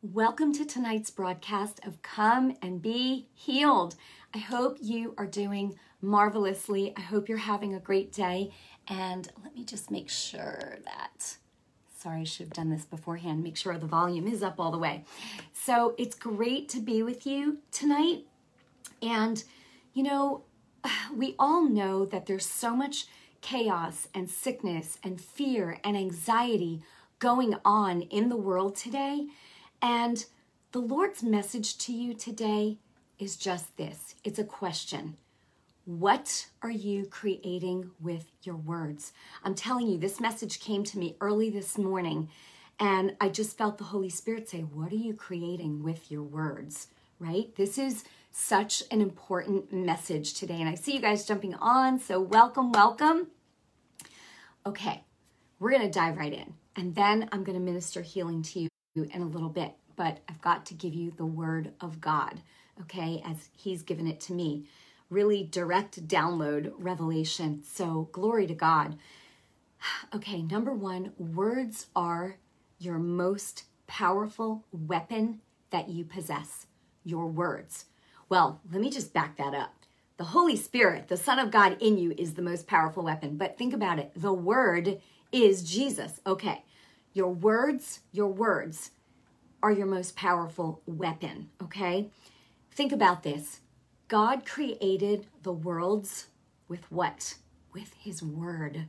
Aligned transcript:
Welcome 0.00 0.52
to 0.52 0.64
tonight's 0.64 1.10
broadcast 1.10 1.80
of 1.84 2.02
Come 2.02 2.54
and 2.62 2.80
Be 2.80 3.26
Healed. 3.34 3.96
I 4.32 4.38
hope 4.38 4.78
you 4.80 5.12
are 5.18 5.26
doing 5.26 5.74
marvelously. 6.00 6.92
I 6.96 7.00
hope 7.00 7.28
you're 7.28 7.36
having 7.36 7.74
a 7.74 7.80
great 7.80 8.12
day. 8.12 8.52
And 8.86 9.28
let 9.42 9.56
me 9.56 9.64
just 9.64 9.90
make 9.90 10.08
sure 10.08 10.78
that, 10.84 11.38
sorry, 11.98 12.20
I 12.20 12.24
should 12.24 12.46
have 12.46 12.52
done 12.52 12.70
this 12.70 12.84
beforehand, 12.84 13.42
make 13.42 13.56
sure 13.56 13.76
the 13.76 13.86
volume 13.86 14.28
is 14.28 14.40
up 14.40 14.60
all 14.60 14.70
the 14.70 14.78
way. 14.78 15.04
So 15.52 15.96
it's 15.98 16.14
great 16.14 16.68
to 16.68 16.80
be 16.80 17.02
with 17.02 17.26
you 17.26 17.58
tonight. 17.72 18.24
And, 19.02 19.42
you 19.94 20.04
know, 20.04 20.44
we 21.12 21.34
all 21.40 21.68
know 21.68 22.04
that 22.04 22.26
there's 22.26 22.46
so 22.46 22.76
much 22.76 23.06
chaos 23.40 24.06
and 24.14 24.30
sickness 24.30 24.98
and 25.02 25.20
fear 25.20 25.80
and 25.82 25.96
anxiety 25.96 26.82
going 27.18 27.56
on 27.64 28.02
in 28.02 28.28
the 28.28 28.36
world 28.36 28.76
today. 28.76 29.26
And 29.80 30.24
the 30.72 30.80
Lord's 30.80 31.22
message 31.22 31.78
to 31.78 31.92
you 31.92 32.14
today 32.14 32.78
is 33.18 33.36
just 33.36 33.76
this 33.76 34.14
it's 34.24 34.38
a 34.38 34.44
question. 34.44 35.16
What 35.84 36.48
are 36.60 36.70
you 36.70 37.06
creating 37.06 37.92
with 37.98 38.26
your 38.42 38.56
words? 38.56 39.12
I'm 39.42 39.54
telling 39.54 39.86
you, 39.86 39.96
this 39.96 40.20
message 40.20 40.60
came 40.60 40.84
to 40.84 40.98
me 40.98 41.16
early 41.18 41.48
this 41.48 41.78
morning, 41.78 42.28
and 42.78 43.16
I 43.22 43.30
just 43.30 43.56
felt 43.56 43.78
the 43.78 43.84
Holy 43.84 44.10
Spirit 44.10 44.48
say, 44.48 44.60
What 44.60 44.92
are 44.92 44.96
you 44.96 45.14
creating 45.14 45.82
with 45.82 46.10
your 46.10 46.22
words? 46.22 46.88
Right? 47.18 47.54
This 47.56 47.78
is 47.78 48.04
such 48.30 48.82
an 48.90 49.00
important 49.00 49.72
message 49.72 50.34
today. 50.34 50.60
And 50.60 50.68
I 50.68 50.74
see 50.74 50.92
you 50.94 51.00
guys 51.00 51.24
jumping 51.26 51.54
on, 51.54 51.98
so 51.98 52.20
welcome, 52.20 52.70
welcome. 52.72 53.28
Okay, 54.66 55.04
we're 55.58 55.70
to 55.80 55.90
dive 55.90 56.18
right 56.18 56.32
in, 56.32 56.54
and 56.76 56.94
then 56.94 57.28
I'm 57.32 57.44
to 57.58 57.64
minister 57.64 58.02
healing 58.02 58.42
to 58.42 58.60
you 58.60 58.68
in 59.04 59.22
a 59.22 59.26
little 59.26 59.48
bit. 59.48 59.74
But 59.96 60.18
I've 60.28 60.40
got 60.40 60.66
to 60.66 60.74
give 60.74 60.94
you 60.94 61.10
the 61.10 61.26
word 61.26 61.72
of 61.80 62.00
God, 62.00 62.40
okay, 62.82 63.22
as 63.24 63.48
He's 63.56 63.82
given 63.82 64.06
it 64.06 64.20
to 64.22 64.32
me. 64.32 64.66
Really 65.10 65.42
direct 65.42 66.06
download 66.06 66.72
revelation. 66.76 67.62
So, 67.64 68.08
glory 68.12 68.46
to 68.46 68.54
God. 68.54 68.96
Okay, 70.14 70.42
number 70.42 70.72
one, 70.72 71.12
words 71.18 71.86
are 71.94 72.36
your 72.78 72.98
most 72.98 73.64
powerful 73.86 74.64
weapon 74.72 75.40
that 75.70 75.88
you 75.88 76.04
possess. 76.04 76.66
Your 77.04 77.26
words. 77.26 77.86
Well, 78.28 78.60
let 78.70 78.80
me 78.80 78.90
just 78.90 79.12
back 79.12 79.36
that 79.36 79.54
up. 79.54 79.74
The 80.18 80.24
Holy 80.24 80.56
Spirit, 80.56 81.08
the 81.08 81.16
Son 81.16 81.38
of 81.38 81.50
God 81.50 81.76
in 81.80 81.96
you, 81.96 82.12
is 82.18 82.34
the 82.34 82.42
most 82.42 82.66
powerful 82.66 83.04
weapon. 83.04 83.36
But 83.36 83.56
think 83.56 83.72
about 83.72 83.98
it 83.98 84.12
the 84.14 84.32
Word 84.32 85.00
is 85.32 85.62
Jesus. 85.62 86.20
Okay, 86.26 86.64
your 87.18 87.34
words, 87.34 88.00
your 88.12 88.28
words 88.28 88.92
are 89.60 89.72
your 89.72 89.86
most 89.86 90.14
powerful 90.14 90.80
weapon. 90.86 91.50
Okay, 91.60 92.08
think 92.70 92.92
about 92.92 93.24
this 93.24 93.60
God 94.06 94.46
created 94.46 95.26
the 95.42 95.52
worlds 95.52 96.28
with 96.68 96.90
what? 96.90 97.34
With 97.74 97.92
His 97.94 98.22
Word. 98.22 98.86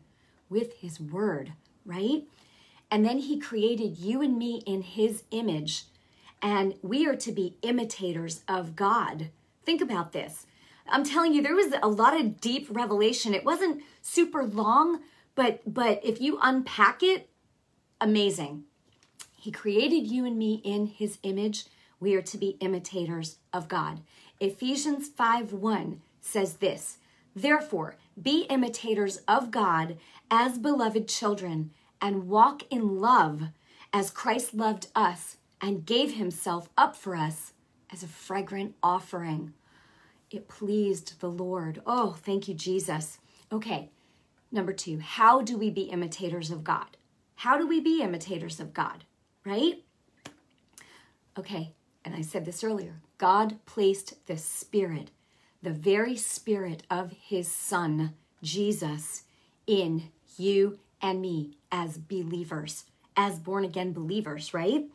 With 0.48 0.76
His 0.78 1.00
Word, 1.00 1.54
right? 1.86 2.24
And 2.92 3.04
then 3.04 3.18
He 3.18 3.40
created 3.40 3.98
you 3.98 4.22
and 4.22 4.38
me 4.38 4.62
in 4.68 4.84
His 4.84 5.24
image 5.32 5.86
and 6.42 6.76
we 6.82 7.06
are 7.08 7.16
to 7.16 7.32
be 7.32 7.58
imitators 7.64 8.44
of 8.48 8.76
God. 8.76 9.30
Think 9.66 9.82
about 9.82 10.14
this. 10.14 10.46
I'm 10.88 11.04
telling 11.04 11.34
you, 11.34 11.42
there 11.42 11.56
was 11.56 11.74
a 11.82 11.88
lot 11.88 12.20
of 12.20 12.40
deep 12.40 12.68
revelation. 12.70 13.34
It 13.34 13.44
wasn't 13.44 13.84
super 14.02 14.44
long, 14.44 15.02
but 15.36 15.62
but 15.66 16.00
if 16.04 16.22
you 16.22 16.40
unpack 16.42 17.04
it, 17.04 17.29
amazing. 18.02 18.64
He 19.36 19.52
created 19.52 20.08
you 20.08 20.26
and 20.26 20.38
me 20.38 20.62
in 20.64 20.88
his 20.88 21.18
image. 21.24 21.66
We 22.00 22.16
are 22.16 22.22
to 22.22 22.38
be 22.38 22.58
imitators 22.60 23.38
of 23.54 23.68
God. 23.68 24.02
Ephesians 24.40 25.08
5 25.08 25.54
1 25.54 26.02
says 26.22 26.56
this 26.56 26.98
Therefore, 27.36 27.96
be 28.22 28.42
imitators 28.50 29.18
of 29.28 29.52
God 29.52 29.98
as 30.30 30.58
beloved 30.58 31.08
children, 31.08 31.72
and 32.02 32.28
walk 32.28 32.64
in 32.70 33.00
love 33.00 33.50
as 33.92 34.10
Christ 34.10 34.54
loved 34.54 34.88
us 34.96 35.38
and 35.62 35.86
gave 35.86 36.16
himself 36.16 36.70
up 36.78 36.96
for 36.96 37.16
us 37.16 37.54
as 37.92 38.04
a 38.04 38.08
fragrant 38.08 38.76
offering. 38.82 39.54
It 40.32 40.48
pleased 40.48 41.20
the 41.20 41.30
Lord. 41.30 41.82
Oh, 41.86 42.18
thank 42.22 42.48
you, 42.48 42.54
Jesus. 42.54 43.20
Okay, 43.52 43.90
number 44.52 44.74
two, 44.74 45.00
how 45.00 45.42
do 45.42 45.58
we 45.58 45.70
be 45.70 45.84
imitators 45.84 46.52
of 46.52 46.64
God? 46.64 46.98
How 47.40 47.58
do 47.58 47.66
we 47.66 47.80
be 47.80 48.02
imitators 48.02 48.60
of 48.60 48.74
God, 48.74 49.06
right? 49.46 49.82
Okay, 51.38 51.72
and 52.04 52.14
I 52.14 52.20
said 52.20 52.44
this 52.44 52.66
earlier 52.66 52.96
God 53.18 53.60
placed 53.66 54.26
the 54.26 54.36
Spirit, 54.36 55.12
the 55.64 55.72
very 55.72 56.18
Spirit 56.18 56.84
of 56.90 57.14
His 57.14 57.50
Son, 57.50 58.14
Jesus, 58.44 59.24
in 59.66 60.10
you 60.36 60.80
and 61.02 61.22
me 61.22 61.52
as 61.72 61.98
believers, 61.98 62.84
as 63.16 63.40
born 63.40 63.64
again 63.64 63.94
believers, 63.94 64.54
right? 64.54 64.90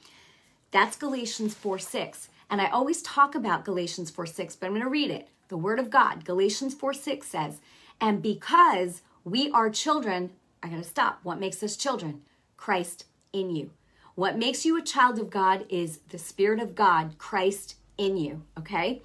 That's 0.71 0.99
Galatians 0.99 1.55
4 1.55 1.79
6. 1.79 2.29
And 2.51 2.61
I 2.61 2.67
always 2.67 3.01
talk 3.01 3.35
about 3.35 3.65
Galatians 3.65 4.11
4 4.11 4.27
6, 4.27 4.57
but 4.57 4.67
I'm 4.67 4.73
going 4.73 4.83
to 4.83 4.91
read 4.91 5.11
it. 5.11 5.29
The 5.49 5.57
Word 5.57 5.79
of 5.79 5.89
God, 5.89 6.27
Galatians 6.27 6.75
4 6.75 6.93
6 6.93 7.27
says, 7.27 7.63
And 8.03 8.21
because 8.21 9.01
we 9.25 9.51
are 9.53 9.71
children, 9.71 10.29
I 10.63 10.69
got 10.69 10.77
to 10.77 10.85
stop. 10.85 11.21
What 11.23 11.41
makes 11.41 11.63
us 11.63 11.75
children? 11.75 12.21
Christ 12.65 13.05
in 13.31 13.55
you. 13.55 13.73
What 14.15 14.39
makes 14.39 14.65
you 14.65 14.79
a 14.79 14.83
child 14.83 15.19
of 15.19 15.29
God 15.29 15.67
is 15.69 15.99
the 16.09 16.17
Spirit 16.17 16.61
of 16.61 16.75
God, 16.75 17.19
Christ 17.19 17.77
in 17.99 18.17
you, 18.17 18.41
okay? 18.59 19.03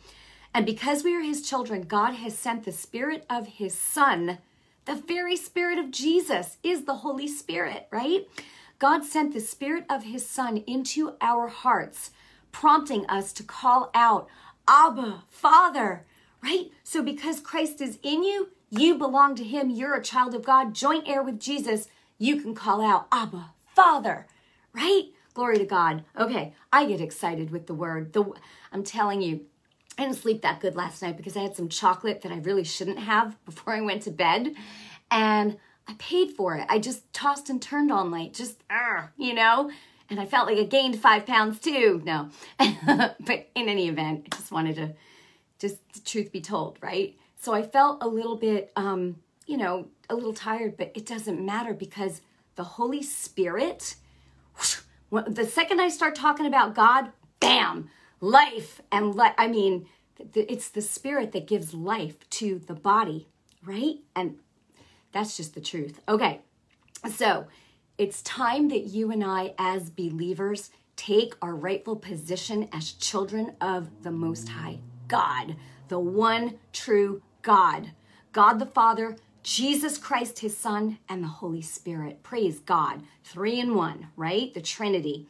And 0.54 0.66
because 0.66 1.04
we 1.04 1.14
are 1.14 1.22
His 1.22 1.42
children, 1.42 1.82
God 1.82 2.14
has 2.14 2.38
sent 2.38 2.64
the 2.64 2.72
Spirit 2.72 3.26
of 3.30 3.48
His 3.48 3.74
Son. 3.74 4.38
The 4.86 4.96
very 4.96 5.36
Spirit 5.36 5.78
of 5.78 5.92
Jesus 5.92 6.56
is 6.64 6.86
the 6.86 7.04
Holy 7.04 7.28
Spirit, 7.28 7.90
right? 7.92 8.30
God 8.80 9.04
sent 9.04 9.34
the 9.34 9.42
Spirit 9.42 9.84
of 9.90 10.04
His 10.04 10.26
Son 10.26 10.64
into 10.66 11.16
our 11.20 11.50
hearts, 11.50 12.12
prompting 12.54 13.06
us 13.08 13.34
to 13.34 13.44
call 13.44 13.92
out, 13.94 14.30
Abba, 14.70 15.26
Father, 15.28 16.06
right? 16.42 16.72
So 16.86 17.04
because 17.04 17.42
Christ 17.42 17.82
is 17.82 18.00
in 18.04 18.24
you, 18.24 18.52
you 18.70 18.96
belong 18.98 19.36
to 19.36 19.44
Him, 19.44 19.70
you're 19.70 19.96
a 19.96 20.02
child 20.02 20.34
of 20.34 20.46
God, 20.46 20.74
joint 20.74 21.10
heir 21.10 21.22
with 21.22 21.42
Jesus, 21.42 21.90
you 22.20 22.42
can 22.42 22.54
call 22.54 22.82
out, 22.82 23.08
Abba, 23.12 23.52
Father, 23.74 24.28
right? 24.74 25.06
Glory 25.34 25.58
to 25.58 25.66
God. 25.66 26.04
Okay, 26.18 26.54
I 26.72 26.86
get 26.86 27.00
excited 27.02 27.50
with 27.50 27.66
the 27.66 27.74
word. 27.74 28.12
The 28.12 28.26
I'm 28.74 28.84
telling 28.84 29.22
you, 29.22 29.46
I 29.98 30.04
didn't 30.04 30.18
sleep 30.18 30.42
that 30.42 30.60
good 30.60 30.76
last 30.76 31.02
night 31.02 31.18
because 31.18 31.38
I 31.38 31.42
had 31.42 31.56
some 31.56 31.70
chocolate 31.70 32.22
that 32.22 32.32
I 32.32 32.38
really 32.40 32.66
shouldn't 32.66 33.00
have 33.00 33.38
before 33.46 33.74
I 33.74 33.82
went 33.82 34.04
to 34.04 34.12
bed. 34.12 34.54
And 35.10 35.58
I 35.88 35.94
paid 35.98 36.32
for 36.32 36.56
it. 36.56 36.68
I 36.70 36.78
just 36.78 37.12
tossed 37.14 37.50
and 37.50 37.62
turned 37.62 37.92
all 37.92 38.06
night, 38.06 38.34
just, 38.34 38.64
uh, 38.70 39.08
you 39.18 39.34
know? 39.34 39.72
And 40.10 40.20
I 40.20 40.26
felt 40.26 40.48
like 40.48 40.58
I 40.58 40.64
gained 40.64 41.00
five 41.00 41.26
pounds 41.26 41.60
too. 41.60 42.02
No. 42.04 42.30
but 42.60 43.50
in 43.56 43.70
any 43.70 43.88
event, 43.88 44.28
I 44.32 44.36
just 44.36 44.52
wanted 44.52 44.76
to, 44.76 44.94
just 45.58 45.78
the 45.94 46.02
truth 46.02 46.32
be 46.32 46.42
told, 46.42 46.78
right? 46.82 47.16
So 47.40 47.54
I 47.54 47.64
felt 47.64 48.04
a 48.04 48.08
little 48.08 48.36
bit, 48.36 48.72
um, 48.76 49.18
you 49.46 49.58
know, 49.58 49.88
a 50.10 50.16
little 50.16 50.34
tired, 50.34 50.78
but 50.78 50.92
it 50.96 51.06
doesn't 51.06 51.44
matter 51.44 51.74
because 51.74 52.22
the 52.56 52.64
Holy 52.64 53.04
Spirit, 53.04 53.96
the 55.12 55.46
second 55.46 55.80
I 55.80 55.90
start 55.90 56.16
talking 56.16 56.46
about 56.46 56.76
God, 56.76 57.12
bam, 57.40 57.90
life 58.20 58.82
and 58.92 59.20
I 59.38 59.48
mean, 59.48 59.88
it's 60.34 60.70
the 60.70 60.82
Spirit 60.82 61.32
that 61.32 61.48
gives 61.48 61.74
life 61.74 62.30
to 62.32 62.60
the 62.60 62.74
body, 62.74 63.28
right? 63.64 63.96
And 64.16 64.40
that's 65.12 65.38
just 65.38 65.54
the 65.54 65.62
truth. 65.62 66.02
Okay, 66.10 66.42
so 67.10 67.48
it's 67.98 68.22
time 68.22 68.70
that 68.70 68.86
you 68.88 69.12
and 69.12 69.24
I, 69.24 69.54
as 69.58 69.90
believers, 69.90 70.72
take 70.96 71.34
our 71.42 71.56
rightful 71.56 71.96
position 71.96 72.68
as 72.74 72.92
children 72.92 73.56
of 73.62 74.04
the 74.04 74.12
Most 74.12 74.50
High 74.50 74.80
God, 75.08 75.56
the 75.88 76.00
one 76.00 76.60
true 76.74 77.22
God, 77.42 77.92
God 78.34 78.60
the 78.60 78.66
Father, 78.66 79.16
Jesus 79.50 79.98
Christ, 79.98 80.40
his 80.40 80.56
Son, 80.56 81.00
and 81.10 81.24
the 81.24 81.28
Holy 81.28 81.64
Spirit. 81.64 82.22
Praise 82.22 82.60
God. 82.60 83.02
Three 83.24 83.60
in 83.60 83.74
one, 83.74 84.10
right? 84.16 84.54
The 84.54 84.62
Trinity. 84.62 85.26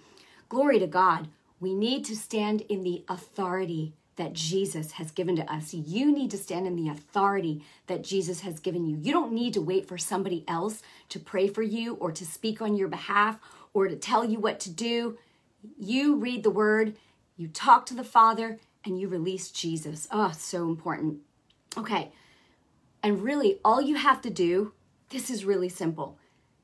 Glory 0.50 0.78
to 0.80 0.88
God. 0.88 1.30
We 1.62 1.74
need 1.74 2.04
to 2.04 2.18
stand 2.18 2.60
in 2.68 2.84
the 2.84 3.06
authority 3.08 3.94
that 4.18 4.34
Jesus 4.34 4.92
has 4.94 5.12
given 5.12 5.38
to 5.38 5.50
us. 5.50 5.74
You 5.74 6.12
need 6.12 6.32
to 6.32 6.38
stand 6.38 6.68
in 6.68 6.76
the 6.76 6.90
authority 6.90 7.64
that 7.88 8.04
Jesus 8.04 8.42
has 8.42 8.60
given 8.60 8.86
you. 8.86 8.98
You 9.02 9.14
don't 9.14 9.32
need 9.32 9.54
to 9.54 9.62
wait 9.62 9.88
for 9.88 9.98
somebody 9.98 10.44
else 10.50 10.82
to 11.08 11.18
pray 11.18 11.48
for 11.48 11.64
you 11.64 11.94
or 11.94 12.12
to 12.12 12.26
speak 12.26 12.62
on 12.62 12.76
your 12.76 12.90
behalf 12.90 13.40
or 13.74 13.88
to 13.88 13.96
tell 13.96 14.26
you 14.26 14.38
what 14.38 14.60
to 14.60 14.70
do. 14.70 15.18
You 15.78 16.18
read 16.18 16.44
the 16.44 16.50
word, 16.50 16.98
you 17.38 17.48
talk 17.48 17.86
to 17.86 17.94
the 17.94 18.04
Father, 18.04 18.60
and 18.84 19.00
you 19.00 19.08
release 19.08 19.50
Jesus. 19.50 20.10
Oh, 20.12 20.34
so 20.36 20.68
important. 20.68 21.20
Okay. 21.78 22.12
And 23.02 23.24
really, 23.24 23.60
all 23.64 23.82
you 23.82 23.96
have 23.96 24.22
to 24.22 24.30
do, 24.30 24.74
this 25.10 25.30
is 25.30 25.46
really 25.46 25.70
simple. 25.70 26.18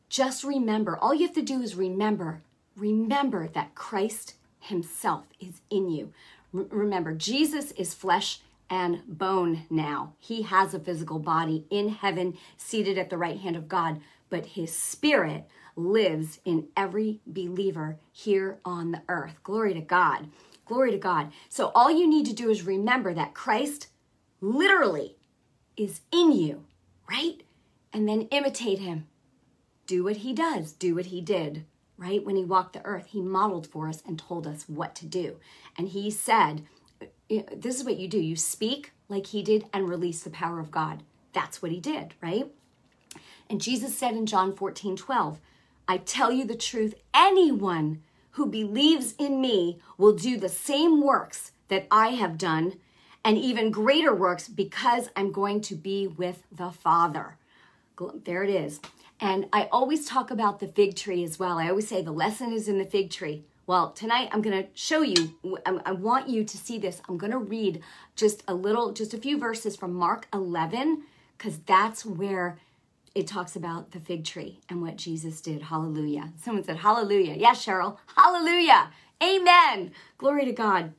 Just 0.09 0.43
remember, 0.43 0.97
all 0.97 1.13
you 1.13 1.25
have 1.25 1.35
to 1.35 1.41
do 1.41 1.61
is 1.61 1.75
remember, 1.75 2.41
remember 2.75 3.47
that 3.49 3.75
Christ 3.75 4.35
himself 4.59 5.25
is 5.39 5.61
in 5.69 5.89
you. 5.89 6.13
R- 6.53 6.65
remember, 6.69 7.13
Jesus 7.13 7.71
is 7.71 7.93
flesh 7.93 8.41
and 8.69 9.01
bone 9.07 9.65
now. 9.69 10.13
He 10.19 10.43
has 10.43 10.73
a 10.73 10.79
physical 10.79 11.19
body 11.19 11.65
in 11.69 11.89
heaven, 11.89 12.37
seated 12.57 12.97
at 12.97 13.09
the 13.09 13.17
right 13.17 13.39
hand 13.39 13.55
of 13.55 13.67
God, 13.67 14.01
but 14.29 14.45
his 14.45 14.75
spirit 14.75 15.47
lives 15.75 16.39
in 16.45 16.67
every 16.75 17.19
believer 17.27 17.97
here 18.11 18.59
on 18.65 18.91
the 18.91 19.01
earth. 19.07 19.35
Glory 19.43 19.73
to 19.73 19.81
God. 19.81 20.27
Glory 20.65 20.91
to 20.91 20.97
God. 20.97 21.31
So 21.49 21.71
all 21.75 21.91
you 21.91 22.07
need 22.07 22.25
to 22.25 22.33
do 22.33 22.49
is 22.49 22.63
remember 22.63 23.13
that 23.13 23.33
Christ 23.33 23.87
literally 24.41 25.14
is 25.77 26.01
in 26.11 26.31
you, 26.31 26.65
right? 27.09 27.41
And 27.93 28.07
then 28.07 28.23
imitate 28.23 28.79
him. 28.79 29.07
Do 29.87 30.03
what 30.03 30.17
he 30.17 30.33
does, 30.33 30.71
do 30.71 30.95
what 30.95 31.07
he 31.07 31.21
did, 31.21 31.65
right? 31.97 32.25
When 32.25 32.35
he 32.35 32.43
walked 32.43 32.73
the 32.73 32.85
earth, 32.85 33.07
he 33.07 33.21
modeled 33.21 33.67
for 33.67 33.87
us 33.87 34.01
and 34.05 34.17
told 34.17 34.47
us 34.47 34.65
what 34.67 34.95
to 34.95 35.05
do. 35.05 35.37
And 35.77 35.89
he 35.89 36.09
said, 36.09 36.63
This 37.29 37.79
is 37.79 37.83
what 37.83 37.97
you 37.97 38.07
do 38.07 38.19
you 38.19 38.35
speak 38.35 38.93
like 39.07 39.27
he 39.27 39.43
did 39.43 39.65
and 39.71 39.87
release 39.87 40.23
the 40.23 40.29
power 40.29 40.59
of 40.59 40.71
God. 40.71 41.03
That's 41.33 41.61
what 41.61 41.71
he 41.71 41.79
did, 41.79 42.13
right? 42.21 42.47
And 43.49 43.61
Jesus 43.61 43.97
said 43.97 44.15
in 44.15 44.25
John 44.25 44.55
14 44.55 44.95
12, 44.95 45.39
I 45.87 45.97
tell 45.97 46.31
you 46.31 46.45
the 46.45 46.55
truth, 46.55 46.95
anyone 47.13 48.01
who 48.31 48.47
believes 48.47 49.13
in 49.19 49.39
me 49.39 49.79
will 49.97 50.13
do 50.13 50.37
the 50.37 50.49
same 50.49 51.01
works 51.01 51.51
that 51.67 51.87
I 51.91 52.09
have 52.09 52.37
done 52.37 52.75
and 53.25 53.39
even 53.39 53.71
greater 53.71 54.13
works 54.13 54.47
because 54.47 55.09
I'm 55.15 55.31
going 55.31 55.59
to 55.61 55.75
be 55.75 56.07
with 56.07 56.43
the 56.51 56.69
Father. 56.69 57.37
There 58.23 58.43
it 58.43 58.51
is. 58.51 58.79
And 59.19 59.47
I 59.51 59.67
always 59.71 60.05
talk 60.05 60.29
about 60.29 60.59
the 60.59 60.67
fig 60.67 60.95
tree 60.95 61.23
as 61.23 61.39
well. 61.39 61.57
I 61.57 61.69
always 61.69 61.87
say 61.87 62.01
the 62.01 62.11
lesson 62.11 62.53
is 62.53 62.67
in 62.67 62.77
the 62.77 62.85
fig 62.85 63.09
tree. 63.09 63.43
Well, 63.65 63.91
tonight 63.91 64.29
I'm 64.31 64.43
going 64.43 64.63
to 64.63 64.69
show 64.75 65.01
you, 65.01 65.35
I 65.65 65.91
want 65.91 66.29
you 66.29 66.43
to 66.43 66.57
see 66.57 66.77
this. 66.77 67.01
I'm 67.09 67.17
going 67.17 67.31
to 67.31 67.39
read 67.39 67.81
just 68.15 68.43
a 68.47 68.53
little, 68.53 68.93
just 68.93 69.15
a 69.15 69.17
few 69.17 69.39
verses 69.39 69.75
from 69.75 69.93
Mark 69.93 70.27
11, 70.31 71.03
because 71.35 71.57
that's 71.65 72.05
where 72.05 72.59
it 73.15 73.25
talks 73.25 73.55
about 73.55 73.89
the 73.89 73.99
fig 73.99 74.23
tree 74.23 74.59
and 74.69 74.83
what 74.83 74.97
Jesus 74.97 75.41
did. 75.41 75.63
Hallelujah. 75.63 76.31
Someone 76.43 76.63
said, 76.63 76.77
Hallelujah. 76.77 77.33
Yes, 77.33 77.65
Cheryl. 77.65 77.97
Hallelujah. 78.15 78.91
Amen. 79.23 79.93
Glory 80.19 80.45
to 80.45 80.51
God. 80.51 80.93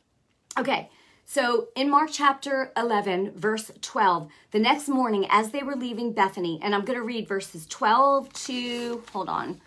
Okay. 0.59 0.91
So 1.29 1.69
in 1.75 1.91
Mark 1.91 2.11
chapter 2.13 2.71
11, 2.77 3.33
verse 3.33 3.73
12, 3.83 4.31
the 4.53 4.61
next 4.61 4.89
morning 4.89 5.27
as 5.29 5.51
they 5.51 5.65
were 5.65 5.75
leaving 5.75 6.13
Bethany, 6.13 6.61
and 6.63 6.73
I'm 6.73 6.85
going 6.85 6.99
to 6.99 7.05
read 7.05 7.27
verses 7.27 7.67
12 7.67 8.33
to, 8.33 9.03
hold 9.13 9.29
on, 9.29 9.61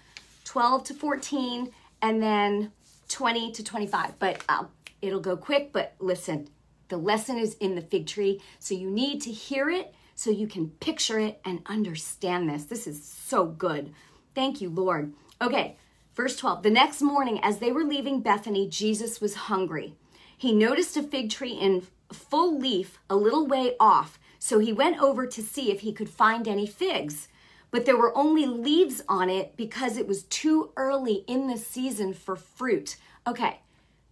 12 0.46 0.86
to 0.86 0.94
14, 0.94 1.70
and 2.02 2.24
then 2.24 2.72
20 3.10 3.52
to 3.52 3.64
25. 3.64 4.18
But 4.20 4.42
um, 4.48 4.70
it'll 5.02 5.20
go 5.20 5.36
quick, 5.36 5.74
but 5.74 5.96
listen, 6.00 6.48
the 6.88 6.98
lesson 6.98 7.38
is 7.38 7.56
in 7.56 7.76
the 7.76 7.82
fig 7.82 8.08
tree. 8.08 8.42
So 8.60 8.74
you 8.74 8.90
need 8.90 9.22
to 9.24 9.32
hear 9.32 9.70
it 9.70 9.94
so 10.16 10.32
you 10.32 10.48
can 10.48 10.70
picture 10.70 11.20
it 11.20 11.42
and 11.44 11.60
understand 11.66 12.50
this. 12.50 12.64
This 12.64 12.88
is 12.88 13.04
so 13.04 13.46
good. 13.46 13.94
Thank 14.34 14.62
you, 14.62 14.70
Lord. 14.70 15.12
Okay, 15.42 15.76
verse 16.16 16.38
12. 16.38 16.64
The 16.64 16.70
next 16.70 17.02
morning, 17.02 17.38
as 17.44 17.60
they 17.60 17.74
were 17.74 17.84
leaving 17.84 18.22
Bethany, 18.22 18.70
Jesus 18.70 19.20
was 19.20 19.36
hungry. 19.36 19.96
He 20.40 20.54
noticed 20.54 20.96
a 20.96 21.04
fig 21.04 21.30
tree 21.30 21.52
in 21.52 21.86
full 22.14 22.58
leaf 22.58 22.98
a 23.10 23.16
little 23.18 23.46
way 23.46 23.76
off, 23.78 24.18
so 24.40 24.60
he 24.60 24.72
went 24.72 25.02
over 25.02 25.28
to 25.28 25.42
see 25.44 25.70
if 25.70 25.82
he 25.82 25.92
could 25.92 26.10
find 26.10 26.48
any 26.48 26.66
figs. 26.66 27.28
But 27.72 27.86
there 27.86 27.98
were 27.98 28.18
only 28.18 28.46
leaves 28.46 29.02
on 29.10 29.30
it 29.30 29.58
because 29.58 29.98
it 29.98 30.08
was 30.08 30.24
too 30.24 30.72
early 30.78 31.26
in 31.28 31.48
the 31.48 31.58
season 31.58 32.14
for 32.14 32.38
fruit. 32.38 32.96
Okay, 33.28 33.60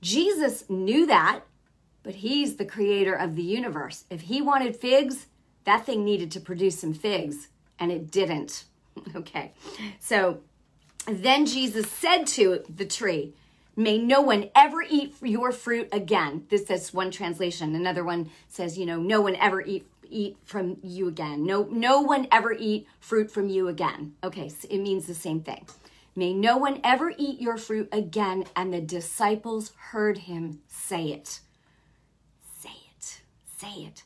Jesus 0.02 0.70
knew 0.70 1.06
that, 1.06 1.44
but 2.04 2.16
he's 2.16 2.58
the 2.58 2.66
creator 2.66 3.14
of 3.14 3.38
the 3.38 3.42
universe. 3.42 4.04
If 4.10 4.20
he 4.24 4.42
wanted 4.42 4.76
figs, 4.76 5.28
that 5.64 5.86
thing 5.86 6.04
needed 6.04 6.30
to 6.32 6.42
produce 6.42 6.80
some 6.80 6.94
figs 6.94 7.48
and 7.80 7.90
it 7.90 8.12
didn't. 8.12 8.66
okay. 9.16 9.54
So 10.02 10.42
then 11.08 11.46
Jesus 11.46 11.90
said 11.90 12.28
to 12.28 12.66
the 12.68 12.86
tree, 12.86 13.34
May 13.80 14.00
no 14.00 14.22
one 14.22 14.50
ever 14.56 14.82
eat 14.82 15.14
your 15.22 15.52
fruit 15.52 15.90
again. 15.92 16.48
This 16.50 16.64
is 16.72 16.96
one 16.96 17.12
translation. 17.12 17.76
Another 17.76 18.04
one 18.04 18.32
says, 18.48 18.76
you 18.76 18.88
know, 18.88 19.00
no 19.00 19.22
one 19.22 19.36
ever 19.36 19.62
eat 19.62 19.88
eat 20.10 20.38
from 20.46 20.78
you 20.82 21.08
again. 21.08 21.46
No 21.46 21.68
no 21.70 22.02
one 22.02 22.28
ever 22.32 22.54
eat 22.54 22.88
fruit 23.00 23.30
from 23.30 23.50
you 23.50 23.68
again. 23.68 24.16
Okay, 24.24 24.50
so 24.50 24.68
it 24.72 24.80
means 24.80 25.06
the 25.06 25.14
same 25.14 25.42
thing. 25.42 25.68
May 26.16 26.34
no 26.34 26.58
one 26.58 26.82
ever 26.84 27.14
eat 27.20 27.40
your 27.40 27.58
fruit 27.58 27.88
again. 27.92 28.46
And 28.56 28.74
the 28.74 28.82
disciples 28.82 29.74
heard 29.92 30.18
him 30.18 30.62
say 30.68 31.10
it. 31.10 31.42
Say 32.60 32.82
it. 32.98 33.22
Say 33.60 33.84
it. 33.84 34.02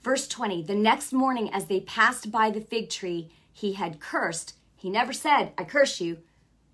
Verse 0.00 0.28
20 0.28 0.62
The 0.62 0.76
next 0.76 1.12
morning, 1.12 1.52
as 1.52 1.64
they 1.64 1.80
passed 1.80 2.30
by 2.30 2.52
the 2.52 2.60
fig 2.60 2.88
tree, 2.88 3.32
he 3.52 3.72
had 3.72 3.98
cursed. 3.98 4.54
He 4.76 4.90
never 4.90 5.12
said, 5.12 5.54
I 5.58 5.64
curse 5.64 6.00
you, 6.00 6.18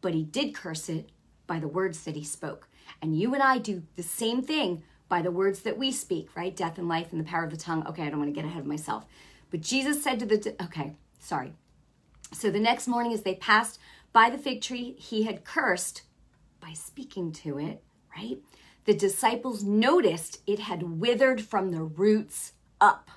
but 0.03 0.13
he 0.13 0.25
did 0.25 0.55
curse 0.55 0.91
it 0.91 1.09
by 1.47 1.59
the 1.59 1.69
words 1.69 2.05
that 2.05 2.17
he 2.17 2.25
spoke. 2.25 2.69
And 3.03 3.19
you 3.19 3.35
and 3.35 3.43
I 3.43 3.59
do 3.59 3.83
the 3.97 4.03
same 4.03 4.43
thing 4.43 4.83
by 5.09 5.23
the 5.23 5.31
words 5.31 5.61
that 5.61 5.79
we 5.79 5.93
speak, 5.93 6.35
right? 6.37 6.57
Death 6.57 6.79
and 6.79 6.89
life 6.89 7.13
and 7.13 7.21
the 7.21 7.25
power 7.25 7.45
of 7.45 7.51
the 7.51 7.57
tongue. 7.57 7.87
Okay, 7.87 8.03
I 8.03 8.11
don't 8.11 8.19
want 8.19 8.35
to 8.35 8.41
get 8.41 8.47
ahead 8.47 8.61
of 8.61 8.67
myself. 8.67 9.05
But 9.51 9.61
Jesus 9.61 10.03
said 10.03 10.19
to 10.21 10.27
the, 10.27 10.57
okay, 10.63 10.97
sorry. 11.21 11.53
So 12.33 12.51
the 12.51 12.59
next 12.59 12.89
morning, 12.89 13.13
as 13.13 13.23
they 13.23 13.35
passed 13.35 13.79
by 14.13 14.31
the 14.31 14.39
fig 14.39 14.63
tree, 14.63 14.97
he 14.99 15.25
had 15.25 15.45
cursed 15.45 16.03
by 16.61 16.73
speaking 16.73 17.31
to 17.33 17.59
it, 17.59 17.83
right? 18.17 18.39
The 18.87 18.95
disciples 18.95 19.63
noticed 19.63 20.41
it 20.47 20.59
had 20.61 21.01
withered 21.01 21.43
from 21.43 21.71
the 21.71 21.83
roots 21.83 22.53
up. 22.81 23.11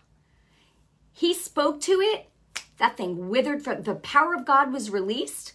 He 1.13 1.33
spoke 1.33 1.81
to 1.81 1.99
it, 1.99 2.29
that 2.77 2.95
thing 2.95 3.29
withered 3.29 3.63
from 3.63 3.83
the 3.83 3.95
power 3.95 4.35
of 4.35 4.45
God 4.45 4.71
was 4.71 4.91
released. 4.91 5.53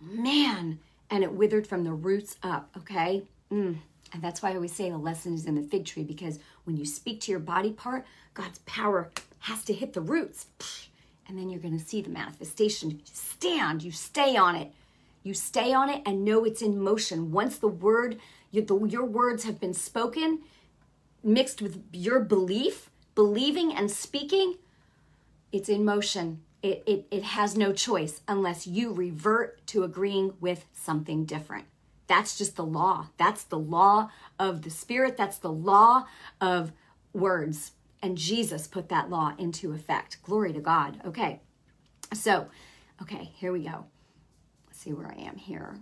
Man, 0.00 0.80
and 1.12 1.22
it 1.22 1.30
withered 1.30 1.66
from 1.66 1.84
the 1.84 1.92
roots 1.92 2.36
up, 2.42 2.70
okay? 2.74 3.22
Mm. 3.52 3.76
And 4.14 4.22
that's 4.22 4.42
why 4.42 4.50
I 4.50 4.54
always 4.54 4.72
say 4.72 4.88
the 4.88 4.96
lesson 4.96 5.34
is 5.34 5.44
in 5.44 5.54
the 5.54 5.62
fig 5.62 5.84
tree 5.84 6.04
because 6.04 6.38
when 6.64 6.76
you 6.78 6.86
speak 6.86 7.20
to 7.20 7.30
your 7.30 7.38
body 7.38 7.70
part, 7.70 8.06
God's 8.32 8.60
power 8.60 9.10
has 9.40 9.62
to 9.64 9.74
hit 9.74 9.92
the 9.92 10.00
roots. 10.00 10.46
And 11.28 11.38
then 11.38 11.50
you're 11.50 11.60
going 11.60 11.78
to 11.78 11.84
see 11.84 12.00
the 12.00 12.08
manifestation. 12.08 13.02
Stand, 13.04 13.82
you 13.82 13.92
stay 13.92 14.36
on 14.36 14.56
it. 14.56 14.72
You 15.22 15.34
stay 15.34 15.74
on 15.74 15.90
it 15.90 16.02
and 16.06 16.24
know 16.24 16.44
it's 16.44 16.62
in 16.62 16.80
motion. 16.80 17.30
Once 17.30 17.58
the 17.58 17.68
word, 17.68 18.18
your 18.50 19.04
words 19.04 19.44
have 19.44 19.60
been 19.60 19.74
spoken, 19.74 20.40
mixed 21.22 21.60
with 21.60 21.84
your 21.92 22.20
belief, 22.20 22.90
believing 23.14 23.74
and 23.74 23.90
speaking, 23.90 24.56
it's 25.52 25.68
in 25.68 25.84
motion. 25.84 26.40
It, 26.62 26.82
it, 26.86 27.06
it 27.10 27.22
has 27.24 27.56
no 27.56 27.72
choice 27.72 28.20
unless 28.28 28.66
you 28.66 28.92
revert 28.92 29.66
to 29.68 29.82
agreeing 29.82 30.34
with 30.40 30.64
something 30.72 31.24
different. 31.24 31.64
That's 32.06 32.38
just 32.38 32.56
the 32.56 32.64
law. 32.64 33.08
That's 33.16 33.42
the 33.42 33.58
law 33.58 34.10
of 34.38 34.62
the 34.62 34.70
Spirit. 34.70 35.16
That's 35.16 35.38
the 35.38 35.52
law 35.52 36.06
of 36.40 36.72
words. 37.12 37.72
And 38.00 38.18
Jesus 38.18 38.66
put 38.66 38.88
that 38.90 39.10
law 39.10 39.34
into 39.38 39.72
effect. 39.72 40.22
Glory 40.22 40.52
to 40.52 40.60
God. 40.60 41.00
Okay. 41.04 41.40
So, 42.12 42.48
okay, 43.00 43.30
here 43.34 43.52
we 43.52 43.64
go. 43.64 43.86
Let's 44.66 44.78
see 44.78 44.92
where 44.92 45.10
I 45.10 45.20
am 45.22 45.36
here. 45.36 45.76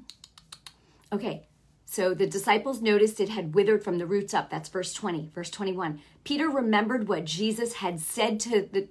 Okay, 1.12 1.48
so 1.84 2.14
the 2.14 2.26
disciples 2.26 2.80
noticed 2.80 3.18
it 3.18 3.30
had 3.30 3.54
withered 3.54 3.82
from 3.82 3.98
the 3.98 4.06
roots 4.06 4.32
up. 4.32 4.48
That's 4.48 4.68
verse 4.68 4.92
20. 4.92 5.30
Verse 5.34 5.50
21. 5.50 6.00
Peter 6.22 6.48
remembered 6.48 7.08
what 7.08 7.24
Jesus 7.24 7.74
had 7.74 7.98
said 7.98 8.38
to 8.40 8.68
the 8.70 8.88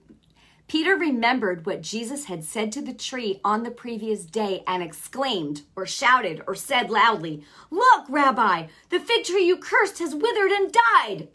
Peter 0.69 0.95
remembered 0.95 1.65
what 1.65 1.81
Jesus 1.81 2.25
had 2.25 2.43
said 2.43 2.71
to 2.71 2.81
the 2.81 2.93
tree 2.93 3.41
on 3.43 3.63
the 3.63 3.71
previous 3.71 4.23
day 4.23 4.63
and 4.67 4.83
exclaimed 4.83 5.63
or 5.75 5.87
shouted 5.87 6.43
or 6.45 6.53
said 6.53 6.91
loudly, 6.91 7.43
Look, 7.71 8.05
Rabbi, 8.07 8.67
the 8.89 8.99
fig 8.99 9.25
tree 9.25 9.45
you 9.45 9.57
cursed 9.57 9.97
has 9.97 10.13
withered 10.13 10.51
and 10.51 10.71
died. 10.71 11.29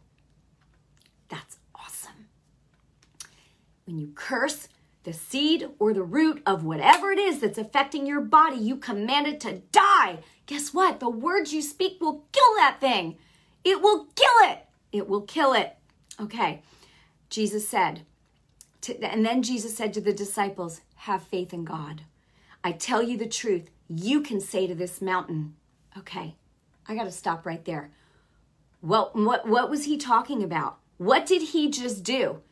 That's 1.29 1.57
awesome. 1.75 2.29
When 3.87 3.99
you 3.99 4.13
curse 4.15 4.69
the 5.03 5.13
seed 5.13 5.69
or 5.81 5.93
the 5.93 6.05
root 6.05 6.41
of 6.47 6.63
whatever 6.63 7.11
it 7.11 7.19
is 7.19 7.41
that's 7.41 7.59
affecting 7.59 8.07
your 8.07 8.21
body, 8.21 8.57
you 8.57 8.77
command 8.77 9.27
it 9.27 9.41
to 9.41 9.63
die. 9.73 10.21
Guess 10.47 10.73
what? 10.73 11.01
The 11.01 11.11
words 11.11 11.53
you 11.53 11.61
speak 11.61 12.01
will 12.01 12.25
kill 12.31 12.55
that 12.59 12.77
thing. 12.81 13.17
It 13.65 13.83
will 13.83 14.07
kill 14.15 14.49
it. 14.49 14.61
It 14.93 15.09
will 15.09 15.23
kill 15.23 15.55
it. 15.55 15.75
Okay. 16.21 16.63
Jesus 17.31 17.69
said, 17.69 18.03
to, 18.85 19.05
and 19.05 19.25
then 19.25 19.43
Jesus 19.43 19.77
said 19.77 19.93
to 19.95 20.01
the 20.01 20.13
disciples, 20.13 20.81
Have 20.97 21.23
faith 21.23 21.53
in 21.53 21.65
God. 21.65 22.03
I 22.63 22.73
tell 22.73 23.03
you 23.03 23.17
the 23.17 23.29
truth. 23.29 23.71
You 23.89 24.21
can 24.21 24.41
say 24.41 24.67
to 24.67 24.75
this 24.75 25.03
mountain, 25.03 25.55
Okay, 25.99 26.37
I 26.87 26.95
got 26.95 27.05
to 27.05 27.13
stop 27.13 27.47
right 27.47 27.65
there. 27.65 27.91
Well, 28.83 29.11
what, 29.15 29.49
what 29.49 29.71
was 29.71 29.85
he 29.85 29.97
talking 29.97 30.43
about? 30.43 30.79
What 30.99 31.27
did 31.27 31.43
he 31.43 31.71
just 31.71 32.03
do? 32.03 32.43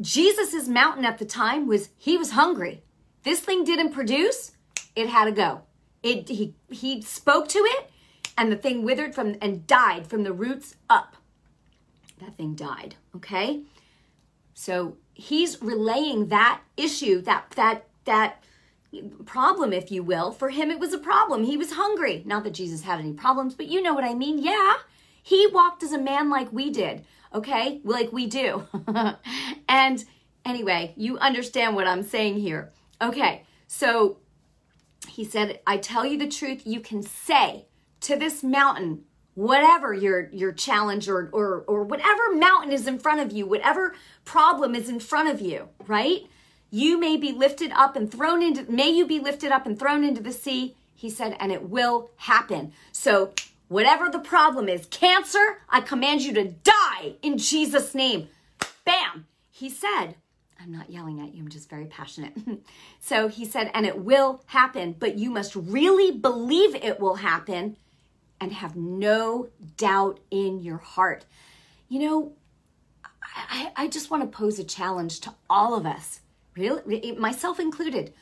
Jesus's 0.00 0.68
mountain 0.68 1.04
at 1.04 1.18
the 1.18 1.24
time 1.24 1.66
was 1.66 1.88
he 1.96 2.16
was 2.16 2.32
hungry. 2.32 2.82
This 3.22 3.40
thing 3.40 3.64
didn't 3.64 3.92
produce, 3.92 4.52
it 4.94 5.08
had 5.08 5.24
to 5.24 5.32
go. 5.32 5.62
It 6.02 6.28
he 6.28 6.54
he 6.70 7.02
spoke 7.02 7.48
to 7.48 7.58
it 7.58 7.90
and 8.36 8.52
the 8.52 8.56
thing 8.56 8.84
withered 8.84 9.14
from 9.14 9.36
and 9.40 9.66
died 9.66 10.06
from 10.06 10.22
the 10.22 10.32
roots 10.32 10.76
up. 10.88 11.16
That 12.20 12.36
thing 12.36 12.54
died, 12.54 12.96
okay? 13.14 13.62
So 14.58 14.96
he's 15.12 15.60
relaying 15.62 16.28
that 16.28 16.62
issue, 16.76 17.20
that 17.22 17.50
that 17.56 17.86
that 18.06 18.42
problem, 19.26 19.72
if 19.72 19.92
you 19.92 20.02
will. 20.02 20.32
For 20.32 20.48
him, 20.48 20.70
it 20.70 20.80
was 20.80 20.94
a 20.94 20.98
problem. 20.98 21.44
He 21.44 21.58
was 21.58 21.72
hungry. 21.72 22.22
Not 22.24 22.42
that 22.44 22.54
Jesus 22.54 22.82
had 22.82 22.98
any 22.98 23.12
problems, 23.12 23.54
but 23.54 23.66
you 23.66 23.82
know 23.82 23.92
what 23.92 24.04
I 24.04 24.14
mean. 24.14 24.38
Yeah, 24.38 24.76
he 25.22 25.46
walked 25.46 25.82
as 25.82 25.92
a 25.92 25.98
man 25.98 26.30
like 26.30 26.50
we 26.52 26.70
did, 26.70 27.04
okay? 27.34 27.80
Like 27.84 28.12
we 28.12 28.26
do. 28.26 28.66
and 29.68 30.04
anyway, 30.44 30.94
you 30.96 31.18
understand 31.18 31.76
what 31.76 31.86
I'm 31.86 32.02
saying 32.02 32.38
here. 32.38 32.72
Okay, 33.02 33.44
so 33.66 34.16
he 35.06 35.22
said, 35.24 35.60
I 35.66 35.76
tell 35.76 36.06
you 36.06 36.16
the 36.16 36.28
truth, 36.28 36.62
you 36.64 36.80
can 36.80 37.02
say 37.02 37.66
to 38.00 38.16
this 38.16 38.42
mountain, 38.42 39.04
whatever 39.36 39.92
your 39.92 40.28
your 40.32 40.50
challenge 40.50 41.08
or 41.08 41.28
or 41.32 41.62
or 41.68 41.84
whatever 41.84 42.34
mountain 42.34 42.72
is 42.72 42.88
in 42.88 42.98
front 42.98 43.20
of 43.20 43.30
you, 43.30 43.46
whatever 43.46 43.94
problem 44.24 44.74
is 44.74 44.88
in 44.88 44.98
front 44.98 45.28
of 45.28 45.40
you, 45.40 45.68
right? 45.86 46.26
You 46.70 46.98
may 46.98 47.16
be 47.16 47.30
lifted 47.30 47.70
up 47.72 47.94
and 47.94 48.10
thrown 48.10 48.42
into 48.42 48.70
may 48.70 48.90
you 48.90 49.06
be 49.06 49.20
lifted 49.20 49.52
up 49.52 49.66
and 49.66 49.78
thrown 49.78 50.02
into 50.02 50.22
the 50.22 50.32
sea, 50.32 50.74
he 50.94 51.08
said, 51.08 51.36
and 51.38 51.52
it 51.52 51.68
will 51.68 52.10
happen. 52.16 52.72
So, 52.90 53.32
whatever 53.68 54.08
the 54.08 54.18
problem 54.18 54.68
is, 54.68 54.86
cancer, 54.86 55.58
I 55.68 55.82
command 55.82 56.22
you 56.22 56.32
to 56.34 56.44
die 56.44 57.14
in 57.22 57.38
Jesus 57.38 57.94
name. 57.94 58.28
Bam. 58.84 59.26
He 59.50 59.70
said, 59.70 60.16
I'm 60.60 60.72
not 60.72 60.90
yelling 60.90 61.20
at 61.20 61.34
you, 61.34 61.42
I'm 61.42 61.48
just 61.48 61.68
very 61.68 61.86
passionate. 61.86 62.32
so 63.00 63.28
he 63.28 63.44
said, 63.44 63.70
and 63.74 63.84
it 63.84 63.98
will 63.98 64.42
happen, 64.46 64.96
but 64.98 65.18
you 65.18 65.30
must 65.30 65.54
really 65.54 66.10
believe 66.10 66.74
it 66.74 67.00
will 67.00 67.16
happen 67.16 67.76
and 68.40 68.52
have 68.52 68.76
no 68.76 69.48
doubt 69.76 70.20
in 70.30 70.60
your 70.60 70.78
heart. 70.78 71.24
You 71.88 72.00
know, 72.00 72.32
I, 73.22 73.72
I 73.76 73.88
just 73.88 74.10
want 74.10 74.22
to 74.22 74.36
pose 74.36 74.58
a 74.58 74.64
challenge 74.64 75.20
to 75.20 75.34
all 75.48 75.74
of 75.74 75.86
us, 75.86 76.20
really, 76.56 77.12
myself 77.12 77.60
included. 77.60 78.12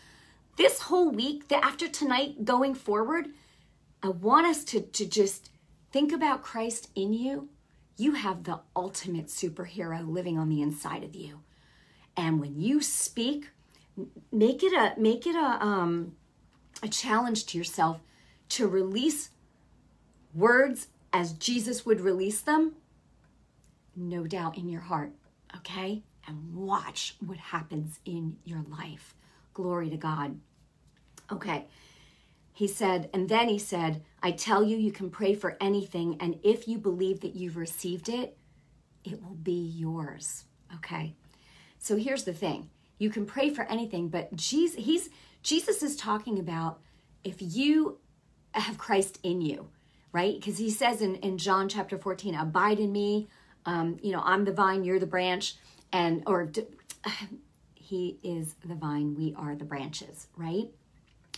This 0.57 0.83
whole 0.83 1.11
week, 1.11 1.49
the 1.49 1.65
after 1.65 1.89
tonight 1.89 2.45
going 2.45 2.75
forward, 2.75 3.29
I 4.03 4.09
want 4.09 4.47
us 4.47 4.65
to, 4.65 4.81
to 4.81 5.07
just 5.07 5.51
think 5.91 6.13
about 6.13 6.43
Christ 6.43 6.91
in 6.95 7.13
you. 7.13 7.49
You 7.97 8.13
have 8.13 8.45
the 8.45 8.61
ultimate 8.75 9.27
superhero 9.27 10.07
living 10.07 10.39
on 10.39 10.49
the 10.49 10.63
inside 10.63 11.05
of 11.05 11.15
you. 11.15 11.41
And 12.17 12.41
when 12.41 12.61
you 12.61 12.81
speak, 12.81 13.49
make 14.33 14.63
it 14.63 14.73
a 14.73 14.99
make 15.01 15.27
it 15.27 15.37
a 15.37 15.65
um 15.65 16.17
a 16.83 16.89
challenge 16.89 17.47
to 17.47 17.59
yourself 17.59 18.01
to 18.51 18.67
release 18.67 19.31
words 20.35 20.89
as 21.13 21.33
Jesus 21.33 21.87
would 21.87 22.01
release 22.01 22.41
them, 22.41 22.75
no 23.97 24.27
doubt 24.27 24.59
in 24.59 24.69
your 24.69 24.81
heart, 24.81 25.13
okay? 25.57 26.03
And 26.27 26.55
watch 26.55 27.17
what 27.25 27.39
happens 27.39 28.01
in 28.05 28.37
your 28.45 28.65
life. 28.69 29.15
Glory 29.53 29.91
to 29.91 29.97
God. 29.97 30.39
Okay. 31.31 31.67
He 32.53 32.69
said, 32.69 33.11
and 33.13 33.29
then 33.29 33.49
he 33.49 33.59
said, 33.59 34.03
I 34.23 34.31
tell 34.31 34.63
you, 34.63 34.77
you 34.77 34.93
can 34.93 35.11
pray 35.11 35.35
for 35.35 35.57
anything, 35.61 36.17
and 36.21 36.39
if 36.43 36.69
you 36.69 36.79
believe 36.79 37.21
that 37.21 37.35
you've 37.35 37.57
received 37.57 38.09
it, 38.09 38.37
it 39.05 39.23
will 39.23 39.35
be 39.35 39.73
yours. 39.77 40.45
Okay. 40.77 41.15
So 41.79 41.97
here's 41.97 42.25
the 42.25 42.33
thing 42.33 42.71
you 42.99 43.11
can 43.11 43.27
pray 43.27 43.51
for 43.51 43.65
anything, 43.65 44.09
but 44.09 44.35
Jesus, 44.37 44.85
he's, 44.85 45.11
Jesus 45.43 45.83
is 45.83 45.97
talking 45.97 46.39
about 46.39 46.81
if 47.25 47.37
you 47.41 47.99
have 48.53 48.79
Christ 48.79 49.19
in 49.23 49.41
you, 49.41 49.69
right? 50.15 50.37
Because 50.37 50.59
he 50.59 50.71
says 50.71 51.03
in, 51.03 51.17
in 51.17 51.37
John 51.37 51.69
chapter 51.69 51.99
14, 51.99 52.37
abide 52.37 52.79
in 52.79 52.93
me. 52.93 53.29
Um, 53.67 53.99
you 54.01 54.13
know, 54.13 54.23
I'm 54.25 54.45
the 54.45 54.53
vine, 54.53 54.85
you're 54.85 55.01
the 55.01 55.07
branch. 55.07 55.57
And, 55.93 56.23
or 56.27 56.51
he 57.75 58.19
is 58.23 58.55
the 58.65 58.77
vine, 58.77 59.17
we 59.17 59.35
are 59.37 59.57
the 59.57 59.65
branches, 59.65 60.29
right? 60.37 60.69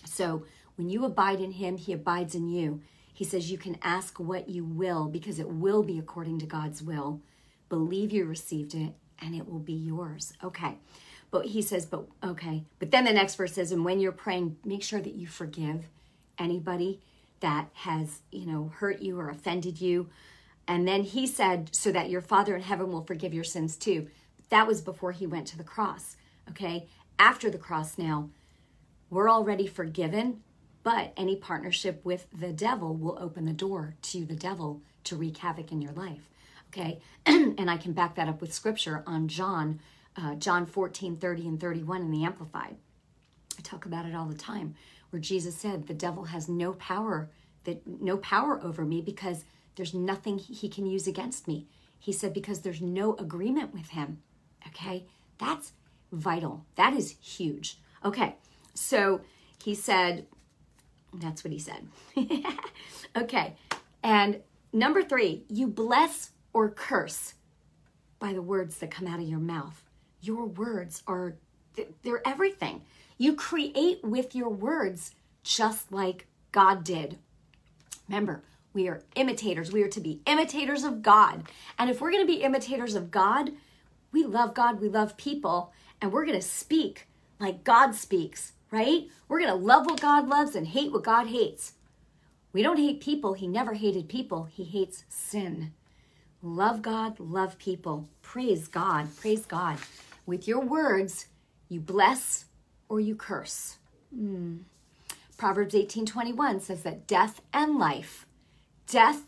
So 0.04 0.45
when 0.76 0.90
you 0.90 1.06
abide 1.06 1.40
in 1.40 1.52
him, 1.52 1.78
he 1.78 1.95
abides 1.95 2.35
in 2.35 2.49
you. 2.50 2.83
He 3.14 3.25
says 3.25 3.50
you 3.50 3.56
can 3.56 3.78
ask 3.80 4.21
what 4.21 4.50
you 4.50 4.62
will 4.62 5.06
because 5.06 5.38
it 5.38 5.49
will 5.49 5.83
be 5.83 5.99
according 5.99 6.38
to 6.40 6.47
God's 6.47 6.83
will. 6.83 7.23
Believe 7.71 8.12
you 8.12 8.26
received 8.26 8.75
it 8.75 8.92
and 9.23 9.35
it 9.35 9.50
will 9.50 9.59
be 9.59 9.73
yours. 9.73 10.35
Okay. 10.45 10.76
But 11.30 11.47
he 11.47 11.62
says, 11.62 11.87
but 11.87 12.04
okay. 12.23 12.64
But 12.78 12.90
then 12.90 13.06
the 13.06 13.12
next 13.14 13.37
verse 13.37 13.54
says, 13.54 13.73
and 13.73 13.87
when 13.87 14.00
you're 14.00 14.12
praying, 14.12 14.59
make 14.66 14.83
sure 14.83 15.00
that 15.00 15.14
you 15.14 15.26
forgive 15.26 15.88
anybody 16.38 17.00
that 17.40 17.69
has, 17.75 18.21
you 18.31 18.47
know, 18.47 18.73
hurt 18.76 19.00
you 19.00 19.19
or 19.19 19.28
offended 19.28 19.81
you. 19.81 20.09
And 20.69 20.87
then 20.87 21.02
he 21.02 21.26
said, 21.26 21.75
so 21.75 21.93
that 21.93 22.11
your 22.11 22.21
Father 22.21 22.57
in 22.57 22.62
heaven 22.62 22.90
will 22.90 23.05
forgive 23.05 23.35
your 23.35 23.45
sins 23.45 23.76
too. 23.76 24.09
That 24.49 24.66
was 24.66 24.81
before 24.81 25.12
he 25.12 25.26
went 25.26 25.47
to 25.49 25.59
the 25.59 25.64
cross. 25.64 26.16
Okay. 26.50 26.88
After 27.19 27.50
the 27.50 27.59
cross, 27.59 27.99
now, 27.99 28.31
we're 29.11 29.31
already 29.31 29.66
forgiven, 29.66 30.43
but 30.83 31.12
any 31.16 31.37
partnership 31.37 32.05
with 32.05 32.26
the 32.37 32.52
devil 32.52 32.95
will 32.95 33.19
open 33.21 33.45
the 33.45 33.52
door 33.52 33.95
to 34.02 34.25
the 34.25 34.35
devil 34.35 34.83
to 35.05 35.16
wreak 35.16 35.38
havoc 35.38 35.73
in 35.73 35.81
your 35.81 35.93
life. 35.93 36.28
Okay. 36.69 37.00
and 37.26 37.71
I 37.71 37.76
can 37.76 37.93
back 37.93 38.16
that 38.16 38.28
up 38.28 38.40
with 38.40 38.52
scripture 38.52 39.02
on 39.07 39.28
John, 39.28 39.81
uh, 40.16 40.35
John 40.35 40.66
14, 40.66 41.16
30 41.16 41.49
and 41.49 41.61
31 41.61 42.02
in 42.02 42.11
the 42.11 42.25
Amplified. 42.25 42.76
I 43.59 43.62
talk 43.62 43.87
about 43.87 44.07
it 44.07 44.14
all 44.14 44.26
the 44.26 44.35
time 44.35 44.75
where 45.11 45.21
Jesus 45.21 45.57
said, 45.57 45.87
"The 45.87 45.95
devil 45.95 46.25
has 46.25 46.49
no 46.49 46.73
power 46.75 47.31
that 47.65 47.87
no 47.87 48.17
power 48.19 48.63
over 48.63 48.85
me 48.85 49.01
because 49.01 49.45
there's 49.75 49.95
nothing 49.95 50.39
he 50.39 50.69
can 50.69 50.87
use 50.87 51.07
against 51.07 51.49
me." 51.49 51.67
He 51.99 52.13
said 52.13 52.33
because 52.33 52.61
there's 52.61 52.81
no 52.81 53.17
agreement 53.17 53.73
with 53.73 53.89
him. 53.91 54.23
Okay? 54.69 55.07
That's 55.39 55.73
vital. 56.13 56.65
That 56.77 56.95
is 56.95 57.17
huge. 57.21 57.79
Okay. 58.05 58.37
So, 58.75 59.23
he 59.65 59.75
said 59.75 60.27
that's 61.21 61.45
what 61.45 61.53
he 61.53 61.59
said. 61.59 61.89
okay. 63.17 63.55
And 64.03 64.41
number 64.73 65.03
3, 65.03 65.45
you 65.49 65.67
bless 65.67 66.31
or 66.53 66.71
curse 66.71 67.35
by 68.19 68.33
the 68.33 68.43
words 68.43 68.79
that 68.79 68.91
come 68.91 69.07
out 69.07 69.21
of 69.21 69.29
your 69.29 69.39
mouth. 69.39 69.83
Your 70.21 70.47
words 70.47 71.03
are 71.07 71.37
they're 72.03 72.27
everything. 72.27 72.83
You 73.18 73.35
create 73.35 74.04
with 74.04 74.35
your 74.35 74.50
words 74.50 75.14
just 75.42 75.92
like 75.92 76.26
God 76.52 76.85
did. 76.85 77.18
Remember, 78.08 78.42
we 78.73 78.88
are 78.88 79.02
imitators. 79.14 79.73
We 79.73 79.82
are 79.82 79.88
to 79.88 80.00
be 80.00 80.20
imitators 80.26 80.85
of 80.85 81.02
God. 81.02 81.44
And 81.78 81.88
if 81.88 82.00
we're 82.00 82.11
going 82.11 82.26
to 82.26 82.32
be 82.32 82.42
imitators 82.42 82.94
of 82.94 83.11
God, 83.11 83.52
we 84.12 84.25
love 84.25 84.54
God, 84.54 84.80
we 84.80 84.88
love 84.88 85.16
people, 85.16 85.73
and 86.00 86.12
we're 86.12 86.26
going 86.26 86.40
to 86.40 86.46
speak 86.46 87.06
like 87.38 87.64
God 87.64 87.94
speaks, 87.94 88.52
right? 88.70 89.08
We're 89.28 89.40
going 89.40 89.50
to 89.50 89.66
love 89.66 89.87
what 89.87 90.00
God 90.00 90.28
loves 90.28 90.54
and 90.54 90.66
hate 90.66 90.92
what 90.92 91.04
God 91.04 91.26
hates. 91.26 91.75
We 92.52 92.62
don't 92.62 92.78
hate 92.78 93.00
people. 93.00 93.35
He 93.35 93.46
never 93.46 93.75
hated 93.75 94.08
people, 94.08 94.44
He 94.44 94.64
hates 94.64 95.04
sin. 95.08 95.75
Love 96.42 96.80
God, 96.80 97.20
love 97.20 97.58
people. 97.58 98.08
Praise 98.23 98.68
God, 98.68 99.14
praise 99.16 99.44
God. 99.44 99.78
With 100.25 100.49
your 100.49 100.61
words, 100.61 101.26
you 101.68 101.80
bless 101.80 102.46
or 102.88 103.00
you 103.00 103.14
curse. 103.14 103.78
Mm. 104.16 104.61
Proverbs 105.37 105.75
18:21 105.75 106.61
says 106.61 106.83
that 106.83 107.07
death 107.07 107.43
and 107.52 107.78
life, 107.78 108.26
death 108.87 109.25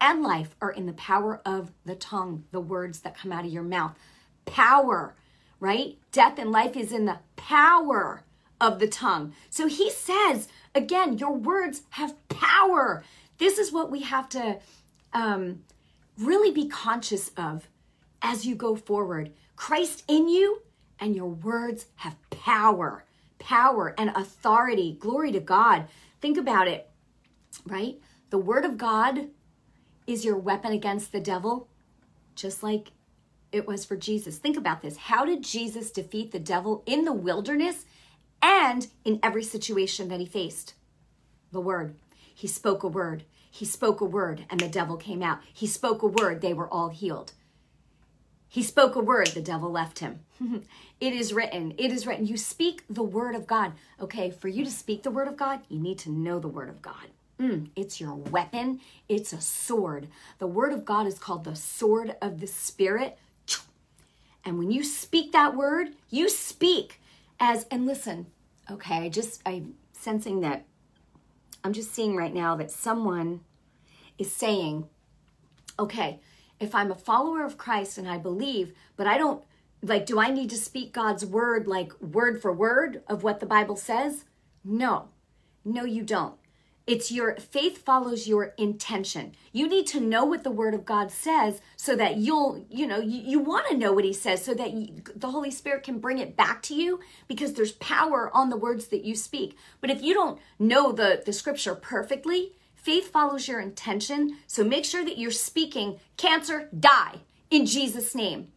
and 0.00 0.22
life 0.22 0.56
are 0.60 0.70
in 0.70 0.86
the 0.86 0.92
power 0.94 1.40
of 1.44 1.72
the 1.84 1.94
tongue, 1.94 2.44
the 2.50 2.60
words 2.60 3.00
that 3.00 3.16
come 3.16 3.32
out 3.32 3.44
of 3.44 3.52
your 3.52 3.62
mouth. 3.62 3.94
Power, 4.44 5.14
right? 5.60 5.98
Death 6.10 6.38
and 6.38 6.50
life 6.50 6.76
is 6.76 6.92
in 6.92 7.04
the 7.04 7.18
power 7.36 8.24
of 8.60 8.78
the 8.78 8.88
tongue. 8.88 9.34
So 9.50 9.66
he 9.66 9.90
says, 9.90 10.48
again, 10.74 11.18
your 11.18 11.32
words 11.32 11.82
have 11.90 12.16
power. 12.28 13.04
This 13.38 13.58
is 13.58 13.72
what 13.72 13.90
we 13.90 14.02
have 14.02 14.28
to 14.30 14.58
um, 15.12 15.62
really 16.18 16.52
be 16.52 16.68
conscious 16.68 17.30
of 17.36 17.68
as 18.22 18.46
you 18.46 18.54
go 18.54 18.74
forward. 18.74 19.32
Christ 19.56 20.04
in 20.08 20.28
you 20.28 20.62
and 21.02 21.16
your 21.16 21.26
words 21.26 21.86
have 21.96 22.16
power, 22.30 23.04
power 23.40 23.92
and 23.98 24.10
authority. 24.14 24.96
Glory 25.00 25.32
to 25.32 25.40
God. 25.40 25.86
Think 26.20 26.38
about 26.38 26.68
it, 26.68 26.88
right? 27.66 27.98
The 28.30 28.38
word 28.38 28.64
of 28.64 28.78
God 28.78 29.26
is 30.06 30.24
your 30.24 30.36
weapon 30.36 30.70
against 30.70 31.10
the 31.10 31.18
devil, 31.18 31.68
just 32.36 32.62
like 32.62 32.92
it 33.50 33.66
was 33.66 33.84
for 33.84 33.96
Jesus. 33.96 34.38
Think 34.38 34.56
about 34.56 34.80
this. 34.80 34.96
How 34.96 35.24
did 35.24 35.42
Jesus 35.42 35.90
defeat 35.90 36.30
the 36.30 36.38
devil 36.38 36.84
in 36.86 37.04
the 37.04 37.12
wilderness 37.12 37.84
and 38.40 38.86
in 39.04 39.18
every 39.24 39.42
situation 39.42 40.06
that 40.06 40.20
he 40.20 40.26
faced? 40.26 40.74
The 41.50 41.60
word. 41.60 41.96
He 42.32 42.46
spoke 42.46 42.84
a 42.84 42.88
word. 42.88 43.24
He 43.50 43.64
spoke 43.64 44.00
a 44.00 44.04
word 44.04 44.46
and 44.48 44.60
the 44.60 44.68
devil 44.68 44.96
came 44.96 45.20
out. 45.20 45.40
He 45.52 45.66
spoke 45.66 46.02
a 46.02 46.06
word, 46.06 46.40
they 46.40 46.54
were 46.54 46.72
all 46.72 46.90
healed. 46.90 47.32
He 48.52 48.62
spoke 48.62 48.96
a 48.96 49.00
word, 49.00 49.28
the 49.28 49.40
devil 49.40 49.70
left 49.70 50.00
him. 50.00 50.20
it 51.00 51.14
is 51.14 51.32
written, 51.32 51.72
it 51.78 51.90
is 51.90 52.06
written. 52.06 52.26
You 52.26 52.36
speak 52.36 52.84
the 52.90 53.02
word 53.02 53.34
of 53.34 53.46
God. 53.46 53.72
Okay, 53.98 54.30
for 54.30 54.48
you 54.48 54.62
to 54.62 54.70
speak 54.70 55.02
the 55.02 55.10
word 55.10 55.26
of 55.26 55.38
God, 55.38 55.60
you 55.70 55.80
need 55.80 55.98
to 56.00 56.10
know 56.10 56.38
the 56.38 56.48
word 56.48 56.68
of 56.68 56.82
God. 56.82 57.06
Mm, 57.40 57.70
it's 57.74 57.98
your 57.98 58.12
weapon. 58.12 58.80
It's 59.08 59.32
a 59.32 59.40
sword. 59.40 60.08
The 60.38 60.46
word 60.46 60.74
of 60.74 60.84
God 60.84 61.06
is 61.06 61.18
called 61.18 61.44
the 61.44 61.56
sword 61.56 62.14
of 62.20 62.40
the 62.40 62.46
Spirit. 62.46 63.18
And 64.44 64.58
when 64.58 64.70
you 64.70 64.84
speak 64.84 65.32
that 65.32 65.56
word, 65.56 65.94
you 66.10 66.28
speak 66.28 67.00
as, 67.40 67.64
and 67.70 67.86
listen, 67.86 68.26
okay, 68.70 68.96
I 68.96 69.08
just 69.08 69.40
I'm 69.46 69.76
sensing 69.94 70.42
that 70.42 70.66
I'm 71.64 71.72
just 71.72 71.94
seeing 71.94 72.16
right 72.16 72.34
now 72.34 72.54
that 72.56 72.70
someone 72.70 73.40
is 74.18 74.30
saying, 74.30 74.88
okay, 75.78 76.20
if 76.62 76.74
I'm 76.74 76.90
a 76.90 76.96
follower 76.96 77.44
of 77.44 77.58
Christ 77.58 77.98
and 77.98 78.08
I 78.08 78.18
believe, 78.18 78.72
but 78.96 79.06
I 79.06 79.18
don't, 79.18 79.42
like, 79.82 80.06
do 80.06 80.20
I 80.20 80.30
need 80.30 80.50
to 80.50 80.56
speak 80.56 80.92
God's 80.92 81.26
word, 81.26 81.66
like 81.66 81.92
word 82.00 82.40
for 82.40 82.52
word 82.52 83.02
of 83.08 83.22
what 83.22 83.40
the 83.40 83.46
Bible 83.46 83.76
says? 83.76 84.24
No, 84.64 85.08
no, 85.64 85.84
you 85.84 86.02
don't. 86.02 86.36
It's 86.84 87.12
your 87.12 87.36
faith 87.36 87.84
follows 87.84 88.26
your 88.26 88.54
intention. 88.58 89.34
You 89.52 89.68
need 89.68 89.86
to 89.88 90.00
know 90.00 90.24
what 90.24 90.42
the 90.42 90.50
word 90.50 90.74
of 90.74 90.84
God 90.84 91.12
says 91.12 91.60
so 91.76 91.94
that 91.94 92.16
you'll, 92.16 92.64
you 92.68 92.88
know, 92.88 92.98
you, 92.98 93.20
you 93.20 93.38
want 93.38 93.68
to 93.68 93.76
know 93.76 93.92
what 93.92 94.04
he 94.04 94.12
says 94.12 94.44
so 94.44 94.52
that 94.54 94.72
you, 94.72 95.02
the 95.14 95.30
Holy 95.30 95.52
Spirit 95.52 95.84
can 95.84 96.00
bring 96.00 96.18
it 96.18 96.36
back 96.36 96.60
to 96.62 96.74
you 96.74 96.98
because 97.28 97.52
there's 97.52 97.72
power 97.72 98.30
on 98.34 98.50
the 98.50 98.56
words 98.56 98.86
that 98.88 99.04
you 99.04 99.14
speak. 99.14 99.56
But 99.80 99.90
if 99.90 100.02
you 100.02 100.12
don't 100.12 100.40
know 100.58 100.90
the, 100.90 101.22
the 101.24 101.32
scripture 101.32 101.76
perfectly, 101.76 102.56
faith 102.82 103.10
follows 103.10 103.48
your 103.48 103.60
intention. 103.60 104.38
So 104.46 104.62
make 104.62 104.84
sure 104.84 105.04
that 105.04 105.18
you're 105.18 105.30
speaking 105.30 105.98
cancer, 106.16 106.68
die 106.78 107.20
in 107.50 107.66
Jesus' 107.66 108.14
name. 108.14 108.48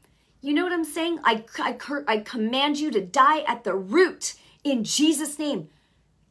You 0.41 0.53
know 0.53 0.63
what 0.63 0.73
I'm 0.73 0.83
saying? 0.83 1.19
I, 1.23 1.43
I, 1.57 1.77
I 2.07 2.17
command 2.19 2.79
you 2.79 2.91
to 2.91 3.01
die 3.01 3.41
at 3.47 3.63
the 3.63 3.75
root 3.75 4.35
in 4.63 4.83
Jesus' 4.83 5.39
name. 5.39 5.69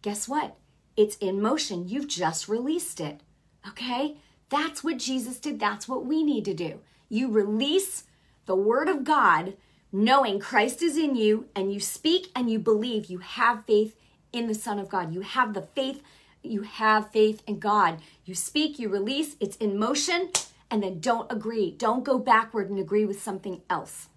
Guess 0.02 0.28
what? 0.28 0.56
It's 0.96 1.16
in 1.16 1.42
motion. 1.42 1.88
You've 1.88 2.08
just 2.08 2.48
released 2.48 3.00
it. 3.00 3.20
Okay? 3.68 4.16
That's 4.50 4.84
what 4.84 4.98
Jesus 4.98 5.38
did. 5.38 5.58
That's 5.58 5.88
what 5.88 6.04
we 6.04 6.22
need 6.22 6.44
to 6.44 6.54
do. 6.54 6.80
You 7.08 7.30
release 7.30 8.04
the 8.46 8.54
word 8.54 8.88
of 8.88 9.04
God, 9.04 9.54
knowing 9.90 10.38
Christ 10.38 10.82
is 10.82 10.96
in 10.96 11.16
you, 11.16 11.46
and 11.56 11.72
you 11.72 11.80
speak 11.80 12.30
and 12.36 12.50
you 12.50 12.58
believe. 12.58 13.06
You 13.06 13.18
have 13.18 13.64
faith 13.64 13.96
in 14.32 14.46
the 14.46 14.54
Son 14.54 14.78
of 14.78 14.88
God. 14.88 15.14
You 15.14 15.22
have 15.22 15.54
the 15.54 15.62
faith. 15.62 16.02
You 16.44 16.62
have 16.62 17.10
faith 17.10 17.42
in 17.46 17.58
God. 17.58 18.00
You 18.24 18.34
speak, 18.34 18.78
you 18.78 18.88
release, 18.88 19.36
it's 19.40 19.56
in 19.56 19.78
motion, 19.78 20.30
and 20.70 20.82
then 20.82 21.00
don't 21.00 21.30
agree. 21.30 21.70
Don't 21.70 22.04
go 22.04 22.18
backward 22.18 22.70
and 22.70 22.78
agree 22.78 23.04
with 23.04 23.22
something 23.22 23.62
else. 23.70 24.08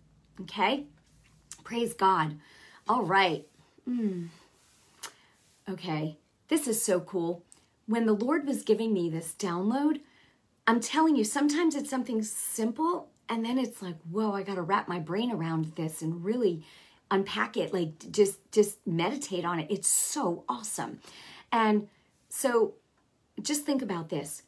Okay? 0.41 0.85
Praise 1.63 1.93
God. 1.93 2.37
All 2.87 3.03
right. 3.03 3.45
Mm. 3.87 4.27
Okay. 5.69 6.17
This 6.47 6.67
is 6.67 6.81
so 6.81 6.99
cool. 6.99 7.43
When 7.85 8.05
the 8.05 8.13
Lord 8.13 8.45
was 8.45 8.63
giving 8.63 8.93
me 8.93 9.09
this 9.09 9.33
download, 9.37 10.01
I'm 10.65 10.79
telling 10.81 11.15
you, 11.15 11.23
sometimes 11.23 11.75
it's 11.75 11.89
something 11.89 12.21
simple, 12.23 13.09
and 13.29 13.45
then 13.45 13.57
it's 13.57 13.81
like, 13.81 13.95
whoa, 14.09 14.33
I 14.33 14.43
got 14.43 14.55
to 14.55 14.61
wrap 14.61 14.87
my 14.89 14.99
brain 14.99 15.31
around 15.31 15.75
this 15.75 16.01
and 16.01 16.23
really 16.23 16.65
unpack 17.09 17.55
it 17.55 17.73
like 17.73 18.11
just 18.11 18.39
just 18.51 18.85
meditate 18.85 19.45
on 19.45 19.59
it 19.59 19.67
it's 19.69 19.87
so 19.87 20.43
awesome 20.49 20.99
and 21.51 21.87
so 22.37 22.73
just 23.41 23.65
think 23.65 23.81
about 23.81 24.09
this 24.09 24.43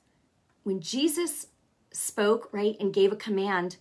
when 0.63 0.79
jesus 0.79 1.47
spoke 1.91 2.49
right 2.51 2.75
and 2.79 2.93
gave 2.93 3.11
a 3.11 3.15
command 3.15 3.77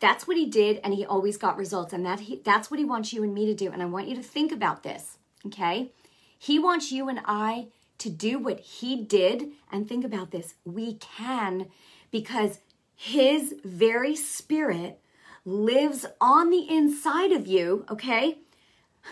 that's 0.00 0.26
what 0.26 0.36
he 0.36 0.46
did 0.46 0.80
and 0.84 0.94
he 0.94 1.04
always 1.04 1.36
got 1.36 1.56
results 1.56 1.92
and 1.92 2.04
that 2.04 2.20
he, 2.20 2.40
that's 2.44 2.70
what 2.70 2.78
he 2.78 2.84
wants 2.84 3.12
you 3.12 3.22
and 3.22 3.34
me 3.34 3.46
to 3.46 3.54
do 3.54 3.70
and 3.70 3.82
i 3.82 3.86
want 3.86 4.08
you 4.08 4.14
to 4.14 4.22
think 4.22 4.52
about 4.52 4.82
this 4.82 5.18
okay 5.46 5.90
he 6.38 6.58
wants 6.58 6.92
you 6.92 7.08
and 7.08 7.20
I 7.24 7.66
to 7.98 8.08
do 8.08 8.38
what 8.38 8.60
He 8.60 9.02
did. 9.02 9.50
And 9.70 9.86
think 9.86 10.04
about 10.04 10.30
this 10.30 10.54
we 10.64 10.94
can 10.94 11.66
because 12.10 12.60
His 12.94 13.54
very 13.64 14.14
Spirit 14.14 15.00
lives 15.44 16.06
on 16.20 16.50
the 16.50 16.68
inside 16.68 17.32
of 17.32 17.46
you, 17.46 17.84
okay? 17.90 18.38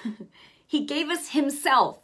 he 0.66 0.84
gave 0.84 1.08
us 1.08 1.30
Himself 1.30 1.98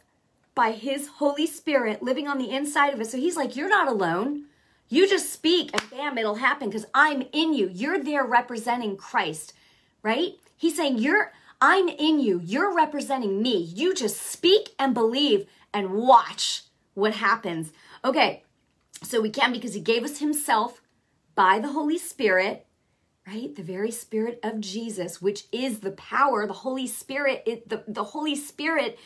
by 0.55 0.71
His 0.71 1.07
Holy 1.07 1.47
Spirit 1.47 2.03
living 2.03 2.27
on 2.27 2.37
the 2.37 2.49
inside 2.49 2.93
of 2.93 2.99
us. 2.99 3.11
So 3.11 3.17
He's 3.17 3.37
like, 3.37 3.55
You're 3.55 3.69
not 3.69 3.87
alone. 3.87 4.45
You 4.89 5.09
just 5.09 5.31
speak 5.31 5.71
and 5.73 5.89
bam, 5.89 6.17
it'll 6.17 6.35
happen 6.35 6.69
because 6.69 6.85
I'm 6.93 7.23
in 7.31 7.53
you. 7.53 7.69
You're 7.73 8.03
there 8.03 8.25
representing 8.25 8.95
Christ, 8.97 9.53
right? 10.03 10.33
He's 10.57 10.75
saying, 10.75 10.99
You're 10.99 11.31
I'm 11.65 11.87
in 11.87 12.19
you. 12.19 12.41
You're 12.43 12.75
representing 12.75 13.41
me. 13.41 13.57
You 13.57 13.95
just 13.95 14.21
speak 14.21 14.71
and 14.77 14.93
believe 14.93 15.47
and 15.73 15.91
watch 15.91 16.63
what 16.93 17.13
happens. 17.13 17.71
Okay, 18.03 18.43
so 19.01 19.21
we 19.21 19.29
can 19.29 19.53
because 19.53 19.73
he 19.73 19.79
gave 19.79 20.03
us 20.03 20.19
himself 20.19 20.81
by 21.35 21.59
the 21.59 21.69
Holy 21.69 21.97
Spirit, 21.97 22.67
right? 23.25 23.55
The 23.55 23.63
very 23.63 23.91
Spirit 23.91 24.41
of 24.43 24.59
Jesus, 24.59 25.21
which 25.21 25.45
is 25.53 25.79
the 25.79 25.91
power, 25.91 26.45
the 26.45 26.53
Holy 26.53 26.85
Spirit, 26.85 27.43
it, 27.45 27.69
the, 27.69 27.83
the 27.87 28.03
Holy 28.03 28.35
Spirit. 28.35 28.99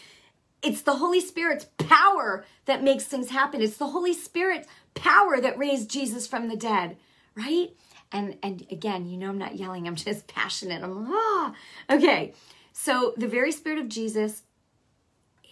It's 0.62 0.82
the 0.82 0.96
Holy 0.96 1.22
Spirit's 1.22 1.65
power 1.78 2.46
that 2.65 2.84
makes 2.84 3.06
things 3.06 3.30
happen. 3.30 3.62
It's 3.62 3.78
the 3.78 3.88
Holy 3.88 4.13
Spirit's 4.13 4.67
power 4.93 5.39
that 5.39 5.58
raised 5.58 5.89
Jesus 5.89 6.28
from 6.28 6.48
the 6.48 6.56
dead, 6.56 6.98
right? 7.36 7.70
And 8.12 8.38
and 8.41 8.65
again, 8.72 9.08
you 9.08 9.17
know 9.17 9.30
I'm 9.30 9.38
not 9.38 9.56
yelling, 9.56 9.88
I'm 9.88 9.96
just 9.96 10.28
passionate. 10.34 10.84
I'm 10.84 11.08
ah. 11.10 11.54
Okay. 11.89 12.34
So 12.74 13.13
the 13.17 13.28
very 13.28 13.52
spirit 13.52 13.80
of 13.80 13.89
Jesus 13.89 14.43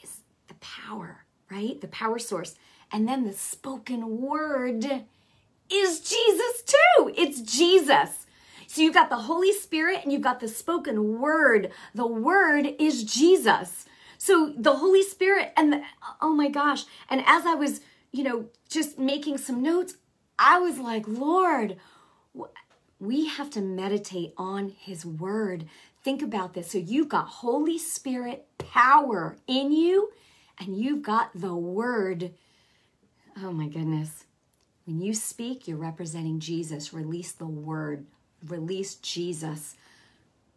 is 0.04 0.18
the 0.48 0.54
power, 0.56 1.26
right? 1.50 1.80
The 1.82 1.88
power 1.88 2.20
source. 2.20 2.56
And 2.92 3.08
then 3.08 3.26
the 3.26 3.34
spoken 3.34 4.22
word 4.22 4.86
is 5.72 6.00
Jesus 6.00 6.62
too. 6.64 7.14
It's 7.18 7.42
Jesus. 7.42 8.26
So 8.68 8.82
you've 8.82 8.94
got 8.94 9.10
the 9.10 9.16
Holy 9.16 9.54
Spirit 9.54 10.02
and 10.04 10.12
you've 10.12 10.22
got 10.22 10.40
the 10.40 10.48
spoken 10.48 11.20
word. 11.20 11.72
The 11.94 12.08
word 12.08 12.68
is 12.80 13.04
Jesus. 13.04 13.86
So 14.18 14.54
the 14.58 14.76
Holy 14.76 15.04
Spirit 15.04 15.54
and 15.56 15.74
the, 15.74 15.82
oh 16.22 16.34
my 16.34 16.50
gosh. 16.50 16.86
And 17.10 17.24
as 17.26 17.46
I 17.46 17.56
was, 17.56 17.82
you 18.12 18.24
know, 18.24 18.46
just 18.70 18.98
making 18.98 19.38
some 19.38 19.62
notes, 19.62 19.96
I 20.38 20.60
was 20.60 20.80
like, 20.80 21.08
Lord, 21.08 21.78
we 23.00 23.28
have 23.28 23.50
to 23.52 23.62
meditate 23.62 24.34
on 24.38 24.70
his 24.70 25.06
word. 25.06 25.66
Think 26.04 26.22
about 26.22 26.54
this. 26.54 26.72
So 26.72 26.78
you've 26.78 27.10
got 27.10 27.28
Holy 27.28 27.78
Spirit 27.78 28.48
power 28.58 29.38
in 29.48 29.72
you, 29.72 30.12
and 30.60 30.78
you've 30.78 31.02
got 31.02 31.32
the 31.34 31.56
word. 31.56 32.32
Oh 33.42 33.52
my 33.52 33.68
goodness. 33.68 34.26
When 34.86 35.02
you 35.02 35.14
speak, 35.14 35.68
you're 35.68 35.78
representing 35.78 36.40
Jesus. 36.40 36.94
Release 36.94 37.32
the 37.32 37.48
word, 37.48 38.06
release 38.48 38.96
Jesus. 38.96 39.76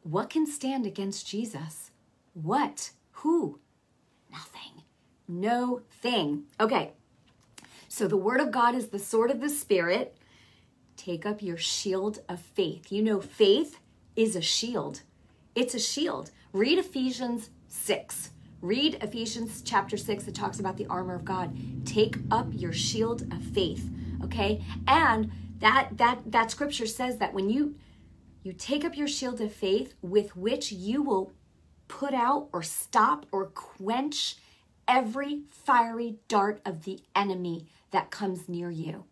What 0.02 0.30
can 0.30 0.46
stand 0.46 0.86
against 0.86 1.26
Jesus? 1.26 1.90
What? 2.34 2.90
Who? 3.22 3.58
Nothing. 4.30 4.84
No 5.26 5.82
thing. 5.90 6.44
Okay. 6.60 6.92
So 7.88 8.06
the 8.06 8.16
word 8.16 8.40
of 8.40 8.52
God 8.52 8.76
is 8.76 8.88
the 8.88 8.98
sword 8.98 9.30
of 9.30 9.40
the 9.40 9.48
Spirit. 9.48 10.16
Take 10.96 11.26
up 11.26 11.42
your 11.42 11.56
shield 11.56 12.20
of 12.28 12.40
faith. 12.40 12.92
You 12.92 13.02
know, 13.02 13.20
faith 13.20 13.80
is 14.14 14.36
a 14.36 14.40
shield. 14.40 15.02
It's 15.56 15.74
a 15.74 15.80
shield. 15.80 16.30
Read 16.52 16.78
Ephesians 16.78 17.50
6. 17.66 18.30
Read 18.60 18.98
Ephesians 19.02 19.62
chapter 19.62 19.96
6 19.96 20.28
It 20.28 20.34
talks 20.34 20.60
about 20.60 20.76
the 20.76 20.86
armor 20.86 21.14
of 21.14 21.24
God. 21.24 21.56
Take 21.84 22.18
up 22.30 22.46
your 22.52 22.72
shield 22.72 23.22
of 23.32 23.42
faith, 23.42 23.90
okay? 24.22 24.64
And 24.86 25.32
that 25.58 25.90
that 25.96 26.20
that 26.30 26.52
scripture 26.52 26.86
says 26.86 27.18
that 27.18 27.34
when 27.34 27.50
you 27.50 27.74
you 28.44 28.52
take 28.52 28.84
up 28.84 28.96
your 28.96 29.08
shield 29.08 29.40
of 29.40 29.52
faith 29.52 29.94
with 30.02 30.36
which 30.36 30.70
you 30.70 31.02
will 31.02 31.32
put 31.88 32.14
out 32.14 32.48
or 32.52 32.62
stop 32.62 33.26
or 33.32 33.46
quench 33.46 34.36
every 34.86 35.42
fiery 35.48 36.16
dart 36.28 36.60
of 36.64 36.84
the 36.84 37.00
enemy 37.14 37.66
that 37.90 38.10
comes 38.10 38.48
near 38.48 38.70
you. 38.70 39.04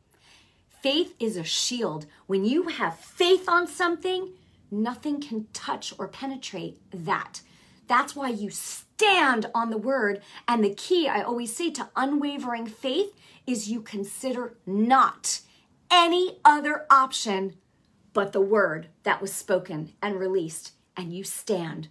Faith 0.82 1.14
is 1.18 1.36
a 1.36 1.44
shield. 1.44 2.06
When 2.26 2.44
you 2.44 2.68
have 2.68 2.98
faith 2.98 3.48
on 3.48 3.66
something, 3.66 4.32
nothing 4.70 5.20
can 5.20 5.46
touch 5.52 5.92
or 5.98 6.08
penetrate 6.08 6.78
that. 6.92 7.40
That's 7.88 8.14
why 8.14 8.30
you 8.30 8.50
stand 8.50 9.46
on 9.54 9.70
the 9.70 9.78
word. 9.78 10.22
And 10.46 10.62
the 10.62 10.74
key, 10.74 11.08
I 11.08 11.22
always 11.22 11.54
say, 11.56 11.70
to 11.72 11.88
unwavering 11.96 12.66
faith 12.66 13.14
is 13.46 13.68
you 13.68 13.80
consider 13.80 14.54
not 14.66 15.40
any 15.90 16.38
other 16.44 16.86
option 16.90 17.54
but 18.16 18.32
the 18.32 18.40
word 18.40 18.88
that 19.02 19.20
was 19.20 19.30
spoken 19.30 19.92
and 20.00 20.18
released, 20.18 20.72
and 20.96 21.12
you 21.12 21.22
stand, 21.22 21.88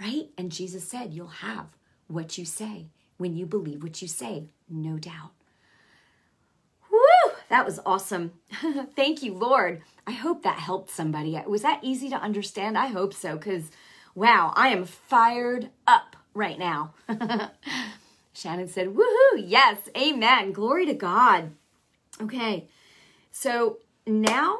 right? 0.00 0.28
And 0.36 0.52
Jesus 0.52 0.88
said, 0.88 1.12
You'll 1.12 1.28
have 1.28 1.66
what 2.08 2.38
you 2.38 2.44
say 2.44 2.86
when 3.16 3.36
you 3.36 3.46
believe 3.46 3.82
what 3.82 4.02
you 4.02 4.08
say, 4.08 4.44
no 4.68 4.98
doubt. 4.98 5.32
That 7.48 7.64
was 7.64 7.80
awesome. 7.86 8.32
Thank 8.96 9.22
you, 9.22 9.32
Lord. 9.32 9.82
I 10.06 10.12
hope 10.12 10.42
that 10.42 10.58
helped 10.58 10.90
somebody. 10.90 11.40
Was 11.46 11.62
that 11.62 11.80
easy 11.82 12.10
to 12.10 12.16
understand? 12.16 12.76
I 12.76 12.86
hope 12.86 13.14
so, 13.14 13.36
because 13.36 13.70
wow, 14.14 14.52
I 14.56 14.68
am 14.68 14.84
fired 14.84 15.70
up 15.86 16.16
right 16.34 16.58
now. 16.58 16.94
Shannon 18.32 18.68
said, 18.68 18.88
woohoo, 18.88 19.44
yes, 19.44 19.78
amen. 19.96 20.52
Glory 20.52 20.86
to 20.86 20.94
God. 20.94 21.52
Okay, 22.20 22.68
so 23.30 23.78
now 24.06 24.58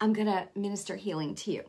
I'm 0.00 0.12
going 0.12 0.26
to 0.26 0.48
minister 0.54 0.96
healing 0.96 1.34
to 1.36 1.52
you. 1.52 1.62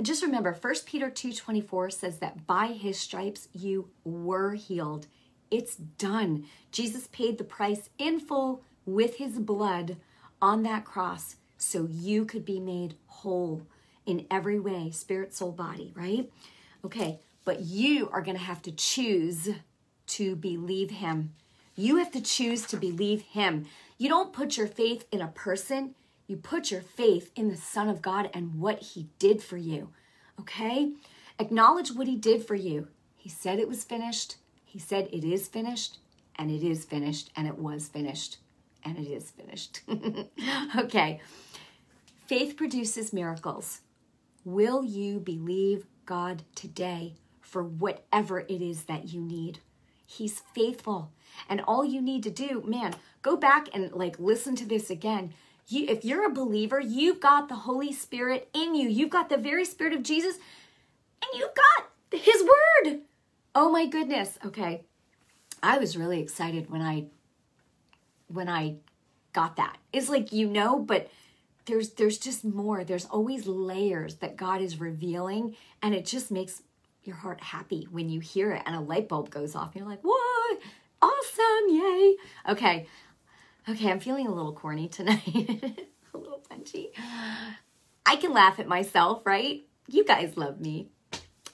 Just 0.00 0.22
remember, 0.22 0.52
1 0.52 0.74
Peter 0.86 1.10
2.24 1.10 1.92
says 1.92 2.18
that 2.18 2.46
by 2.46 2.68
his 2.68 3.00
stripes 3.00 3.48
you 3.52 3.90
were 4.04 4.54
healed. 4.54 5.08
It's 5.50 5.74
done. 5.74 6.44
Jesus 6.70 7.08
paid 7.08 7.36
the 7.36 7.44
price 7.44 7.90
in 7.98 8.20
full 8.20 8.62
with 8.86 9.16
his 9.16 9.38
blood 9.40 9.96
on 10.40 10.62
that 10.62 10.84
cross 10.84 11.36
so 11.56 11.88
you 11.90 12.24
could 12.24 12.44
be 12.44 12.60
made 12.60 12.94
whole 13.06 13.66
in 14.06 14.24
every 14.30 14.60
way 14.60 14.90
spirit, 14.90 15.34
soul, 15.34 15.50
body, 15.50 15.92
right? 15.96 16.30
Okay, 16.84 17.18
but 17.44 17.60
you 17.60 18.08
are 18.12 18.22
going 18.22 18.36
to 18.36 18.42
have 18.42 18.62
to 18.62 18.72
choose 18.72 19.48
to 20.06 20.36
believe 20.36 20.90
him. 20.90 21.34
You 21.74 21.96
have 21.96 22.12
to 22.12 22.20
choose 22.20 22.66
to 22.66 22.76
believe 22.76 23.22
him. 23.22 23.66
You 23.98 24.08
don't 24.08 24.32
put 24.32 24.56
your 24.56 24.68
faith 24.68 25.06
in 25.10 25.20
a 25.20 25.28
person, 25.28 25.94
you 26.28 26.36
put 26.36 26.70
your 26.70 26.82
faith 26.82 27.32
in 27.34 27.48
the 27.48 27.56
Son 27.56 27.88
of 27.88 28.02
God 28.02 28.30
and 28.32 28.60
what 28.60 28.80
he 28.80 29.08
did 29.18 29.42
for 29.42 29.56
you. 29.56 29.88
Okay? 30.38 30.92
Acknowledge 31.38 31.90
what 31.90 32.06
he 32.06 32.16
did 32.16 32.46
for 32.46 32.54
you. 32.54 32.88
He 33.16 33.30
said 33.30 33.58
it 33.58 33.68
was 33.68 33.82
finished. 33.82 34.36
He 34.64 34.78
said 34.78 35.08
it 35.10 35.24
is 35.24 35.48
finished, 35.48 35.98
and 36.36 36.50
it 36.50 36.62
is 36.62 36.84
finished, 36.84 37.30
and 37.34 37.48
it 37.48 37.58
was 37.58 37.88
finished, 37.88 38.36
and 38.84 38.98
it 38.98 39.08
is 39.08 39.30
finished. 39.30 39.80
okay. 40.78 41.20
Faith 42.26 42.56
produces 42.58 43.12
miracles. 43.12 43.80
Will 44.44 44.84
you 44.84 45.20
believe 45.20 45.86
God 46.04 46.42
today 46.54 47.14
for 47.40 47.64
whatever 47.64 48.40
it 48.40 48.60
is 48.60 48.84
that 48.84 49.08
you 49.08 49.22
need? 49.22 49.60
He's 50.04 50.42
faithful. 50.54 51.10
And 51.48 51.62
all 51.62 51.84
you 51.84 52.02
need 52.02 52.22
to 52.24 52.30
do, 52.30 52.62
man, 52.66 52.94
go 53.22 53.36
back 53.36 53.68
and 53.72 53.90
like 53.92 54.18
listen 54.18 54.54
to 54.56 54.66
this 54.66 54.90
again. 54.90 55.32
You, 55.68 55.86
if 55.88 56.04
you're 56.04 56.26
a 56.26 56.32
believer, 56.32 56.80
you've 56.80 57.20
got 57.20 57.48
the 57.48 57.54
Holy 57.54 57.92
Spirit 57.92 58.48
in 58.54 58.74
you. 58.74 58.88
You've 58.88 59.10
got 59.10 59.28
the 59.28 59.36
very 59.36 59.64
Spirit 59.64 59.92
of 59.92 60.02
Jesus, 60.02 60.36
and 60.36 61.30
you've 61.34 61.54
got 61.54 62.20
His 62.20 62.42
Word. 62.42 63.00
Oh 63.54 63.70
my 63.70 63.86
goodness. 63.86 64.38
Okay, 64.44 64.82
I 65.62 65.78
was 65.78 65.96
really 65.96 66.20
excited 66.20 66.70
when 66.70 66.80
I 66.80 67.06
when 68.28 68.48
I 68.48 68.76
got 69.32 69.56
that. 69.56 69.76
It's 69.92 70.08
like 70.08 70.32
you 70.32 70.48
know, 70.48 70.78
but 70.78 71.10
there's 71.66 71.90
there's 71.90 72.18
just 72.18 72.44
more. 72.44 72.82
There's 72.82 73.04
always 73.06 73.46
layers 73.46 74.16
that 74.16 74.36
God 74.36 74.62
is 74.62 74.80
revealing, 74.80 75.54
and 75.82 75.94
it 75.94 76.06
just 76.06 76.30
makes 76.30 76.62
your 77.04 77.16
heart 77.16 77.40
happy 77.40 77.88
when 77.90 78.08
you 78.08 78.20
hear 78.20 78.52
it 78.52 78.62
and 78.66 78.76
a 78.76 78.80
light 78.80 79.08
bulb 79.08 79.30
goes 79.30 79.54
off. 79.54 79.74
And 79.74 79.76
You're 79.76 79.88
like, 79.88 80.02
what? 80.02 80.58
Awesome, 81.00 81.68
yay. 81.68 82.16
Okay, 82.50 82.86
Okay, 83.68 83.90
I'm 83.90 84.00
feeling 84.00 84.26
a 84.26 84.34
little 84.34 84.54
corny 84.54 84.88
tonight, 84.88 85.20
a 86.14 86.16
little 86.18 86.42
punchy. 86.48 86.90
I 88.06 88.16
can 88.16 88.32
laugh 88.32 88.58
at 88.58 88.66
myself, 88.66 89.26
right? 89.26 89.62
You 89.86 90.06
guys 90.06 90.38
love 90.38 90.58
me. 90.58 90.88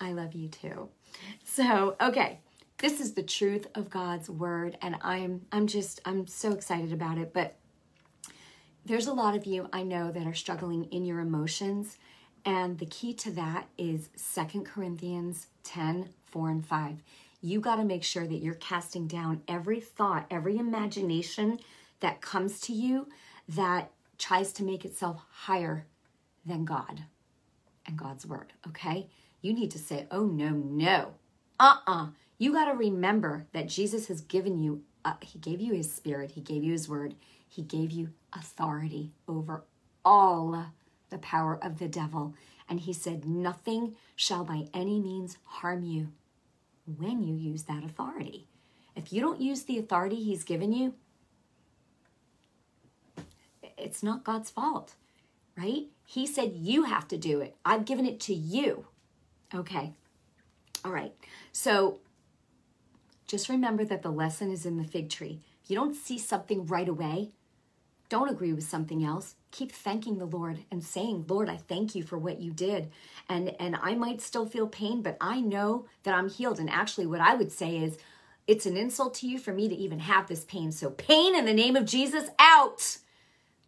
I 0.01 0.13
love 0.13 0.33
you 0.33 0.49
too. 0.49 0.91
So, 1.43 1.97
okay, 2.01 2.39
this 2.79 3.01
is 3.01 3.15
the 3.15 3.23
truth 3.25 3.67
of 3.75 3.91
God's 3.91 4.31
word 4.31 4.79
and 4.81 4.97
I'm 5.01 5.47
I'm 5.51 5.67
just 5.67 6.01
I'm 6.05 6.29
so 6.29 6.53
excited 6.53 6.93
about 6.93 7.19
it, 7.19 7.33
but 7.33 7.57
there's 8.85 9.09
a 9.09 9.13
lot 9.13 9.35
of 9.35 9.45
you 9.45 9.69
I 9.73 9.83
know 9.83 10.13
that 10.13 10.27
are 10.27 10.35
struggling 10.35 10.85
in 10.93 11.05
your 11.05 11.19
emotions 11.19 11.99
and 12.45 12.79
the 12.79 12.87
key 12.87 13.13
to 13.15 13.33
that 13.33 13.67
is 13.77 14.11
Second 14.15 14.67
Corinthians 14.67 15.49
10, 15.65 16.11
4 16.27 16.51
and 16.51 16.65
5. 16.65 17.03
You 17.41 17.61
got 17.61 17.77
to 17.77 17.85
make 17.85 18.05
sure 18.05 18.27
that 18.27 18.43
you're 18.43 18.55
casting 18.55 19.09
down 19.09 19.43
every 19.49 19.81
thought, 19.81 20.27
every 20.31 20.59
imagination 20.59 21.59
that 22.05 22.21
comes 22.21 22.61
to 22.61 22.75
you 22.75 23.09
that 23.49 23.91
tries 24.19 24.53
to 24.53 24.63
make 24.63 24.85
itself 24.85 25.23
higher 25.31 25.87
than 26.45 26.67
God 26.67 27.05
and 27.87 27.97
God's 27.97 28.27
word, 28.27 28.53
okay? 28.69 29.09
You 29.41 29.55
need 29.55 29.71
to 29.71 29.79
say, 29.79 30.07
oh, 30.11 30.27
no, 30.27 30.51
no. 30.51 31.15
Uh 31.59 31.77
uh-uh. 31.87 32.03
uh 32.05 32.07
You 32.37 32.53
got 32.53 32.67
to 32.67 32.77
remember 32.77 33.47
that 33.53 33.71
Jesus 33.71 34.09
has 34.09 34.21
given 34.21 34.59
you, 34.59 34.83
uh, 35.03 35.15
He 35.23 35.39
gave 35.39 35.63
you 35.63 35.73
His 35.73 35.91
Spirit, 35.91 36.33
He 36.33 36.43
gave 36.43 36.63
you 36.63 36.73
His 36.73 36.91
word, 36.91 37.15
He 37.49 37.63
gave 37.63 37.91
you 37.91 38.11
authority 38.35 39.13
over 39.27 39.65
all 40.05 40.67
the 41.09 41.19
power 41.19 41.59
of 41.65 41.79
the 41.79 41.89
devil. 41.89 42.35
And 42.69 42.81
He 42.81 42.93
said, 42.93 43.25
nothing 43.25 43.97
shall 44.15 44.45
by 44.45 44.69
any 44.75 45.01
means 45.01 45.39
harm 45.45 45.85
you 45.85 46.13
when 46.99 47.23
you 47.23 47.35
use 47.35 47.63
that 47.63 47.83
authority. 47.83 48.47
If 48.95 49.11
you 49.11 49.23
don't 49.23 49.41
use 49.41 49.63
the 49.63 49.79
authority 49.79 50.23
He's 50.23 50.45
given 50.45 50.75
you, 50.75 50.93
it's 53.85 54.03
not 54.03 54.25
God's 54.25 54.51
fault, 54.51 54.95
right? 55.57 55.85
He 56.07 56.27
said, 56.27 56.53
You 56.55 56.85
have 56.85 57.09
to 57.09 57.17
do 57.17 57.41
it. 57.41 57.57
I've 57.65 57.85
given 57.85 58.07
it 58.07 58.21
to 58.21 58.35
you. 58.35 58.87
Okay. 59.55 59.93
All 60.85 60.93
right. 60.93 61.15
So 61.53 62.01
just 63.27 63.49
remember 63.49 63.85
that 63.85 64.03
the 64.03 64.11
lesson 64.11 64.51
is 64.51 64.67
in 64.67 64.77
the 64.77 64.85
fig 64.85 65.09
tree. 65.09 65.41
If 65.63 65.71
you 65.71 65.77
don't 65.77 65.95
see 65.95 66.19
something 66.19 66.67
right 66.67 66.89
away, 66.89 67.31
don't 68.11 68.29
agree 68.29 68.53
with 68.53 68.65
something 68.65 69.05
else. 69.05 69.35
Keep 69.51 69.73
thanking 69.73 70.19
the 70.19 70.27
Lord 70.27 70.59
and 70.71 70.85
saying, 70.85 71.25
"Lord, 71.29 71.49
I 71.49 71.57
thank 71.57 71.95
you 71.95 72.03
for 72.03 72.19
what 72.19 72.41
you 72.41 72.53
did." 72.53 72.91
And 73.29 73.55
and 73.61 73.77
I 73.77 73.95
might 73.95 74.21
still 74.21 74.47
feel 74.47 74.67
pain, 74.67 75.01
but 75.01 75.17
I 75.21 75.41
know 75.41 75.87
that 76.03 76.15
I'm 76.15 76.29
healed. 76.29 76.59
And 76.59 76.69
actually 76.69 77.07
what 77.07 77.21
I 77.21 77.35
would 77.35 77.51
say 77.51 77.79
is 77.79 77.97
it's 78.47 78.67
an 78.67 78.77
insult 78.77 79.15
to 79.15 79.27
you 79.27 79.39
for 79.39 79.55
me 79.55 79.69
to 79.69 79.75
even 79.75 80.01
have 80.01 80.27
this 80.27 80.45
pain. 80.45 80.71
So 80.71 80.91
pain 80.91 81.35
in 81.35 81.47
the 81.47 81.55
name 81.55 81.77
of 81.77 81.87
Jesus 81.87 82.29
out. 82.39 82.99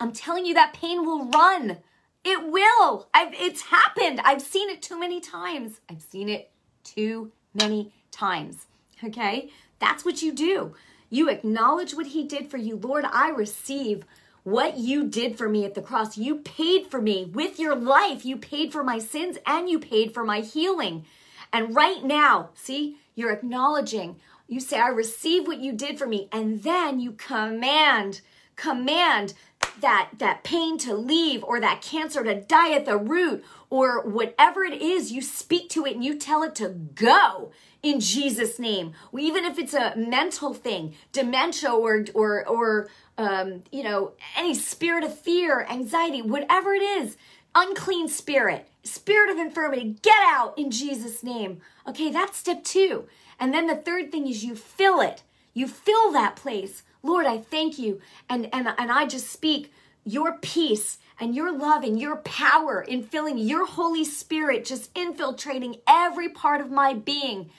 I'm 0.00 0.12
telling 0.12 0.46
you 0.46 0.54
that 0.54 0.74
pain 0.74 1.04
will 1.04 1.26
run. 1.26 1.78
It 2.24 2.50
will. 2.50 3.08
I've, 3.14 3.32
it's 3.34 3.62
happened. 3.62 4.20
I've 4.24 4.42
seen 4.42 4.68
it 4.68 4.82
too 4.82 4.98
many 4.98 5.20
times. 5.20 5.80
I've 5.88 6.02
seen 6.02 6.28
it 6.28 6.50
too 6.84 7.32
many 7.54 7.92
times. 8.10 8.66
Okay? 9.02 9.50
That's 9.78 10.04
what 10.04 10.22
you 10.22 10.32
do. 10.32 10.74
You 11.08 11.28
acknowledge 11.28 11.94
what 11.94 12.08
he 12.08 12.24
did 12.24 12.50
for 12.50 12.56
you. 12.56 12.76
Lord, 12.76 13.04
I 13.04 13.28
receive 13.28 14.04
what 14.42 14.76
you 14.78 15.04
did 15.04 15.36
for 15.36 15.48
me 15.48 15.64
at 15.64 15.74
the 15.74 15.82
cross. 15.82 16.16
You 16.16 16.36
paid 16.36 16.86
for 16.86 17.00
me 17.00 17.24
with 17.24 17.58
your 17.58 17.74
life. 17.74 18.24
You 18.24 18.36
paid 18.36 18.72
for 18.72 18.84
my 18.84 18.98
sins 18.98 19.38
and 19.46 19.68
you 19.68 19.78
paid 19.78 20.14
for 20.14 20.24
my 20.24 20.40
healing. 20.40 21.04
And 21.52 21.74
right 21.74 22.04
now, 22.04 22.50
see, 22.54 22.96
you're 23.14 23.32
acknowledging. 23.32 24.16
You 24.48 24.60
say, 24.60 24.78
I 24.78 24.88
receive 24.88 25.46
what 25.46 25.60
you 25.60 25.72
did 25.72 25.98
for 25.98 26.06
me. 26.06 26.28
And 26.30 26.62
then 26.62 27.00
you 27.00 27.12
command, 27.12 28.20
command 28.54 29.34
that 29.80 30.10
that 30.18 30.44
pain 30.44 30.78
to 30.78 30.94
leave 30.94 31.42
or 31.44 31.60
that 31.60 31.82
cancer 31.82 32.22
to 32.24 32.34
die 32.34 32.72
at 32.72 32.86
the 32.86 32.96
root 32.96 33.44
or 33.70 34.02
whatever 34.02 34.64
it 34.64 34.80
is 34.80 35.12
you 35.12 35.20
speak 35.20 35.68
to 35.70 35.84
it 35.84 35.94
and 35.94 36.04
you 36.04 36.16
tell 36.16 36.42
it 36.42 36.54
to 36.54 36.68
go 36.68 37.50
in 37.82 38.00
Jesus 38.00 38.58
name. 38.58 38.92
Even 39.16 39.44
if 39.44 39.58
it's 39.58 39.74
a 39.74 39.94
mental 39.96 40.54
thing 40.54 40.94
dementia 41.12 41.70
or 41.70 42.04
or 42.14 42.46
or 42.46 42.88
um, 43.18 43.62
you 43.70 43.82
know 43.82 44.12
any 44.36 44.54
spirit 44.54 45.04
of 45.04 45.18
fear 45.18 45.66
anxiety 45.70 46.22
whatever 46.22 46.74
it 46.74 46.82
is 46.82 47.16
unclean 47.54 48.06
spirit 48.06 48.68
spirit 48.82 49.30
of 49.30 49.38
infirmity 49.38 49.96
get 50.02 50.18
out 50.26 50.58
in 50.58 50.70
Jesus 50.70 51.22
name. 51.22 51.60
Okay 51.86 52.10
that's 52.10 52.36
step 52.38 52.64
2 52.64 53.06
and 53.38 53.52
then 53.52 53.66
the 53.66 53.76
third 53.76 54.10
thing 54.10 54.26
is 54.26 54.44
you 54.44 54.54
fill 54.54 55.00
it. 55.00 55.22
You 55.52 55.66
fill 55.66 56.12
that 56.12 56.36
place 56.36 56.82
Lord, 57.06 57.26
I 57.26 57.38
thank 57.38 57.78
you. 57.78 58.00
And, 58.28 58.48
and, 58.52 58.68
and 58.78 58.90
I 58.90 59.06
just 59.06 59.30
speak 59.30 59.72
your 60.04 60.38
peace 60.38 60.98
and 61.18 61.34
your 61.34 61.56
love 61.56 61.82
and 61.82 62.00
your 62.00 62.16
power 62.16 62.82
in 62.82 63.02
filling 63.02 63.38
your 63.38 63.66
Holy 63.66 64.04
Spirit, 64.04 64.64
just 64.64 64.90
infiltrating 64.96 65.76
every 65.86 66.28
part 66.28 66.60
of 66.60 66.70
my 66.70 66.94
being. 66.94 67.50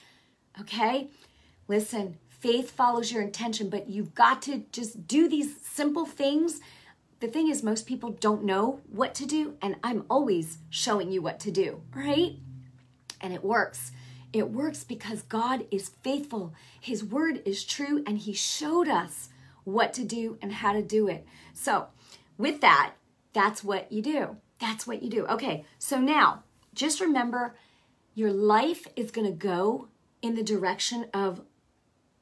Okay? 0.61 1.09
Listen, 1.67 2.17
faith 2.29 2.71
follows 2.71 3.11
your 3.11 3.21
intention, 3.21 3.69
but 3.69 3.89
you've 3.89 4.13
got 4.13 4.41
to 4.43 4.63
just 4.71 5.07
do 5.07 5.27
these 5.27 5.55
simple 5.61 6.05
things. 6.05 6.59
The 7.19 7.27
thing 7.27 7.49
is, 7.49 7.63
most 7.63 7.87
people 7.87 8.11
don't 8.11 8.43
know 8.43 8.81
what 8.89 9.15
to 9.15 9.25
do, 9.25 9.55
and 9.61 9.75
I'm 9.83 10.05
always 10.09 10.59
showing 10.69 11.11
you 11.11 11.21
what 11.21 11.39
to 11.41 11.51
do, 11.51 11.81
right? 11.95 12.35
And 13.19 13.33
it 13.33 13.43
works. 13.43 13.91
It 14.31 14.51
works 14.51 14.83
because 14.83 15.23
God 15.23 15.65
is 15.71 15.89
faithful. 16.03 16.53
His 16.79 17.03
word 17.03 17.41
is 17.43 17.63
true, 17.63 18.03
and 18.05 18.19
He 18.19 18.33
showed 18.33 18.87
us 18.87 19.29
what 19.67 19.93
to 19.93 20.03
do 20.03 20.37
and 20.41 20.53
how 20.53 20.71
to 20.71 20.81
do 20.81 21.07
it. 21.07 21.25
So, 21.53 21.87
with 22.37 22.61
that, 22.61 22.93
that's 23.33 23.63
what 23.63 23.91
you 23.91 24.01
do. 24.01 24.37
That's 24.59 24.87
what 24.87 25.03
you 25.03 25.09
do. 25.09 25.25
Okay, 25.27 25.65
so 25.77 25.99
now 25.99 26.43
just 26.73 27.01
remember 27.01 27.55
your 28.15 28.31
life 28.31 28.87
is 28.95 29.11
going 29.11 29.27
to 29.27 29.37
go 29.37 29.89
in 30.21 30.35
the 30.35 30.43
direction 30.43 31.07
of 31.13 31.41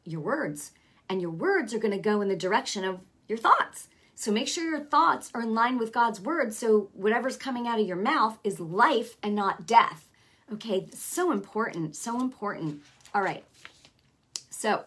your 0.03 0.21
words, 0.21 0.71
and 1.07 1.21
your 1.21 1.31
words 1.31 1.73
are 1.73 1.79
going 1.79 1.93
to 1.93 1.99
go 1.99 2.21
in 2.21 2.29
the 2.29 2.35
direction 2.35 2.83
of 2.83 2.99
your 3.27 3.37
thoughts. 3.37 3.87
So 4.15 4.31
make 4.31 4.47
sure 4.47 4.69
your 4.69 4.83
thoughts 4.83 5.29
are 5.33 5.41
in 5.41 5.53
line 5.53 5.77
with 5.77 5.91
God's 5.91 6.19
word 6.19 6.53
so 6.53 6.89
whatever's 6.93 7.37
coming 7.37 7.67
out 7.67 7.79
of 7.79 7.87
your 7.87 7.97
mouth 7.97 8.39
is 8.43 8.59
life 8.59 9.17
and 9.21 9.35
not 9.35 9.67
death. 9.67 10.09
Okay, 10.53 10.87
so 10.93 11.31
important, 11.31 11.95
so 11.95 12.19
important. 12.19 12.81
All 13.13 13.21
right. 13.21 13.43
So, 14.49 14.85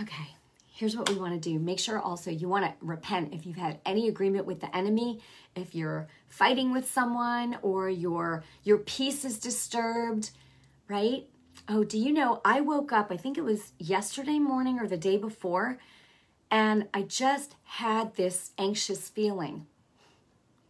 Okay, 0.00 0.34
here's 0.72 0.96
what 0.96 1.08
we 1.08 1.16
want 1.16 1.34
to 1.34 1.50
do. 1.50 1.58
Make 1.58 1.78
sure 1.78 1.98
also 1.98 2.30
you 2.30 2.48
want 2.48 2.64
to 2.64 2.72
repent 2.84 3.34
if 3.34 3.44
you've 3.46 3.56
had 3.56 3.78
any 3.84 4.08
agreement 4.08 4.46
with 4.46 4.60
the 4.60 4.74
enemy, 4.74 5.20
if 5.54 5.74
you're 5.74 6.08
fighting 6.28 6.72
with 6.72 6.90
someone 6.90 7.58
or 7.62 7.88
your 7.88 8.42
your 8.64 8.78
peace 8.78 9.24
is 9.24 9.38
disturbed, 9.38 10.30
right? 10.88 11.26
Oh, 11.68 11.84
do 11.84 11.98
you 11.98 12.12
know 12.12 12.40
I 12.44 12.60
woke 12.60 12.92
up, 12.92 13.10
I 13.10 13.16
think 13.16 13.36
it 13.36 13.44
was 13.44 13.72
yesterday 13.78 14.38
morning 14.38 14.78
or 14.80 14.88
the 14.88 14.96
day 14.96 15.18
before, 15.18 15.78
and 16.50 16.88
I 16.94 17.02
just 17.02 17.54
had 17.64 18.14
this 18.16 18.52
anxious 18.56 19.08
feeling. 19.08 19.66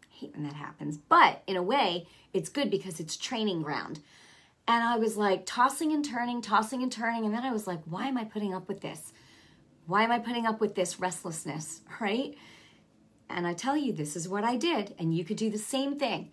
I 0.03 0.15
hate 0.19 0.35
when 0.35 0.45
that 0.45 0.55
happens, 0.55 0.99
but 0.99 1.43
in 1.47 1.57
a 1.57 1.63
way, 1.63 2.07
it's 2.33 2.49
good 2.49 2.71
because 2.71 2.99
it's 2.99 3.17
training 3.17 3.63
ground. 3.63 4.01
And 4.67 4.83
I 4.85 4.97
was 4.97 5.17
like 5.17 5.45
tossing 5.45 5.93
and 5.93 6.05
turning, 6.05 6.41
tossing 6.41 6.83
and 6.83 6.93
turning. 6.93 7.25
And 7.25 7.35
then 7.35 7.43
I 7.43 7.53
was 7.53 7.67
like, 7.67 7.81
why 7.85 8.07
am 8.07 8.17
I 8.17 8.25
putting 8.25 8.55
up 8.55 8.69
with 8.69 8.81
this? 8.81 9.13
Why 9.87 10.03
am 10.05 10.13
I 10.13 10.19
putting 10.19 10.47
up 10.47 10.61
with 10.61 10.75
this 10.75 11.01
restlessness? 11.01 11.81
Right? 12.01 12.37
And 13.29 13.47
I 13.47 13.55
tell 13.55 13.77
you, 13.77 13.93
this 13.93 14.17
is 14.17 14.29
what 14.29 14.45
I 14.45 14.57
did. 14.57 14.95
And 14.99 15.17
you 15.17 15.25
could 15.25 15.37
do 15.37 15.51
the 15.51 15.59
same 15.59 15.99
thing. 15.99 16.31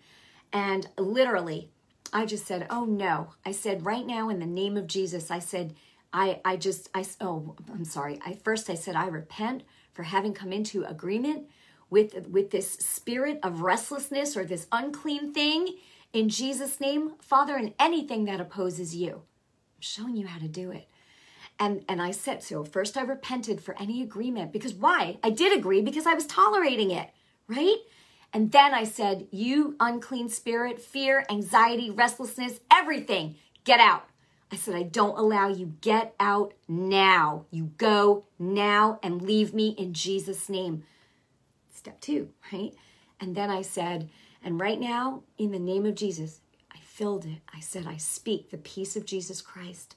And 0.52 0.88
literally, 0.98 1.70
I 2.12 2.26
just 2.26 2.46
said, 2.46 2.66
oh 2.70 2.84
no. 2.84 3.34
I 3.44 3.52
said, 3.52 3.86
right 3.86 4.06
now, 4.06 4.28
in 4.28 4.38
the 4.38 4.46
name 4.46 4.76
of 4.76 4.86
Jesus, 4.86 5.30
I 5.30 5.38
said, 5.38 5.74
I, 6.12 6.40
I 6.44 6.56
just, 6.56 6.90
I, 6.94 7.04
oh, 7.20 7.54
I'm 7.72 7.84
sorry. 7.84 8.18
I 8.24 8.34
first, 8.34 8.68
I 8.68 8.74
said, 8.74 8.96
I 8.96 9.06
repent 9.06 9.62
for 9.92 10.02
having 10.02 10.34
come 10.34 10.52
into 10.52 10.84
agreement 10.84 11.48
with, 11.88 12.26
with 12.28 12.50
this 12.50 12.72
spirit 12.72 13.38
of 13.42 13.62
restlessness 13.62 14.36
or 14.36 14.44
this 14.44 14.66
unclean 14.72 15.32
thing 15.32 15.76
in 16.12 16.28
Jesus' 16.28 16.80
name, 16.80 17.12
Father, 17.20 17.56
and 17.56 17.74
anything 17.78 18.24
that 18.24 18.40
opposes 18.40 18.94
you. 18.94 19.12
I'm 19.12 19.80
showing 19.80 20.16
you 20.16 20.26
how 20.26 20.40
to 20.40 20.48
do 20.48 20.72
it. 20.72 20.88
And, 21.60 21.84
and 21.88 22.00
I 22.00 22.10
said, 22.10 22.42
so 22.42 22.64
first 22.64 22.96
I 22.96 23.02
repented 23.02 23.60
for 23.60 23.78
any 23.78 24.02
agreement 24.02 24.50
because 24.50 24.72
why? 24.72 25.18
I 25.22 25.28
did 25.28 25.56
agree 25.56 25.82
because 25.82 26.06
I 26.06 26.14
was 26.14 26.26
tolerating 26.26 26.90
it, 26.90 27.10
right? 27.46 27.76
And 28.32 28.50
then 28.50 28.72
I 28.72 28.84
said, 28.84 29.26
You 29.30 29.76
unclean 29.78 30.30
spirit, 30.30 30.80
fear, 30.80 31.24
anxiety, 31.28 31.90
restlessness, 31.90 32.60
everything, 32.72 33.36
get 33.64 33.78
out. 33.78 34.06
I 34.50 34.56
said, 34.56 34.74
I 34.74 34.82
don't 34.82 35.18
allow 35.18 35.48
you. 35.48 35.74
Get 35.80 36.14
out 36.18 36.54
now. 36.66 37.44
You 37.50 37.70
go 37.76 38.24
now 38.38 38.98
and 39.02 39.22
leave 39.22 39.54
me 39.54 39.68
in 39.78 39.92
Jesus' 39.92 40.48
name. 40.48 40.84
Step 41.72 42.00
two, 42.00 42.30
right? 42.52 42.74
And 43.20 43.36
then 43.36 43.50
I 43.50 43.62
said, 43.62 44.08
and 44.42 44.58
right 44.58 44.80
now, 44.80 45.22
in 45.38 45.52
the 45.52 45.58
name 45.58 45.86
of 45.86 45.94
Jesus, 45.94 46.40
I 46.72 46.78
filled 46.78 47.26
it. 47.26 47.40
I 47.54 47.60
said, 47.60 47.86
I 47.86 47.96
speak 47.96 48.50
the 48.50 48.58
peace 48.58 48.96
of 48.96 49.04
Jesus 49.04 49.40
Christ 49.40 49.94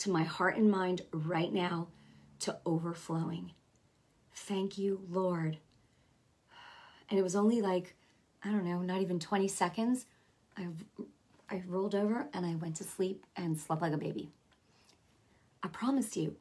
to 0.00 0.10
my 0.10 0.22
heart 0.22 0.56
and 0.56 0.70
mind 0.70 1.02
right 1.12 1.52
now 1.52 1.88
to 2.40 2.58
overflowing. 2.66 3.52
Thank 4.34 4.78
you, 4.78 5.00
Lord. 5.10 5.58
And 7.08 7.18
it 7.18 7.22
was 7.22 7.36
only 7.36 7.60
like, 7.60 7.94
I 8.44 8.50
don't 8.50 8.64
know, 8.64 8.80
not 8.80 9.00
even 9.00 9.18
20 9.18 9.48
seconds. 9.48 10.06
I, 10.56 10.66
I 11.50 11.62
rolled 11.66 11.94
over 11.94 12.26
and 12.32 12.46
I 12.46 12.54
went 12.54 12.76
to 12.76 12.84
sleep 12.84 13.24
and 13.36 13.58
slept 13.58 13.82
like 13.82 13.92
a 13.92 13.98
baby. 13.98 14.30
I 15.62 15.68
promise 15.68 16.16
you. 16.16 16.36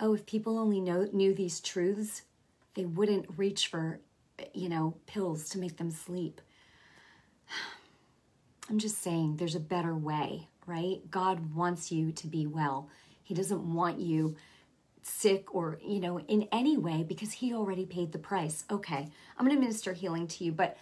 Oh, 0.00 0.14
if 0.14 0.24
people 0.24 0.58
only 0.58 0.80
know, 0.80 1.08
knew 1.12 1.34
these 1.34 1.60
truths, 1.60 2.22
they 2.74 2.86
wouldn't 2.86 3.26
reach 3.36 3.68
for 3.68 4.00
you 4.54 4.68
know, 4.68 4.94
pills 5.06 5.48
to 5.50 5.58
make 5.58 5.76
them 5.76 5.90
sleep. 5.90 6.40
I'm 8.68 8.78
just 8.78 9.02
saying 9.02 9.36
there's 9.36 9.54
a 9.54 9.60
better 9.60 9.94
way, 9.94 10.48
right? 10.66 10.98
God 11.10 11.54
wants 11.54 11.90
you 11.90 12.12
to 12.12 12.26
be 12.26 12.46
well. 12.46 12.88
He 13.22 13.34
doesn't 13.34 13.74
want 13.74 13.98
you 13.98 14.36
sick 15.02 15.54
or, 15.54 15.78
you 15.84 16.00
know, 16.00 16.20
in 16.20 16.48
any 16.52 16.76
way 16.76 17.02
because 17.02 17.32
he 17.32 17.54
already 17.54 17.86
paid 17.86 18.12
the 18.12 18.18
price. 18.18 18.64
Okay, 18.70 19.08
I'm 19.38 19.46
going 19.46 19.56
to 19.56 19.60
minister 19.60 19.92
healing 19.92 20.26
to 20.28 20.44
you, 20.44 20.52
but 20.52 20.76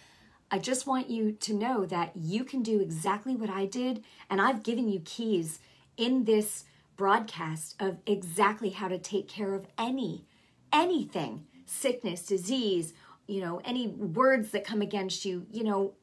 I 0.51 0.57
just 0.57 0.87
want 0.87 1.09
you 1.09 1.31
to 1.33 1.53
know 1.53 1.85
that 1.85 2.11
you 2.15 2.43
can 2.43 2.63
do 2.63 2.79
exactly 2.79 3.35
what 3.35 3.49
I 3.49 3.65
did. 3.65 4.03
And 4.29 4.41
I've 4.41 4.63
given 4.63 4.89
you 4.89 5.01
keys 5.05 5.59
in 5.95 6.25
this 6.25 6.65
broadcast 6.97 7.75
of 7.79 7.97
exactly 8.05 8.71
how 8.71 8.87
to 8.87 8.97
take 8.97 9.27
care 9.27 9.53
of 9.53 9.67
any, 9.77 10.25
anything 10.73 11.45
sickness, 11.65 12.25
disease, 12.25 12.93
you 13.27 13.41
know, 13.41 13.61
any 13.63 13.87
words 13.87 14.49
that 14.51 14.63
come 14.63 14.81
against 14.81 15.23
you, 15.23 15.45
you 15.51 15.63
know, 15.63 15.93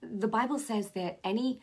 the 0.00 0.28
Bible 0.28 0.58
says 0.58 0.90
that 0.90 1.18
any 1.24 1.60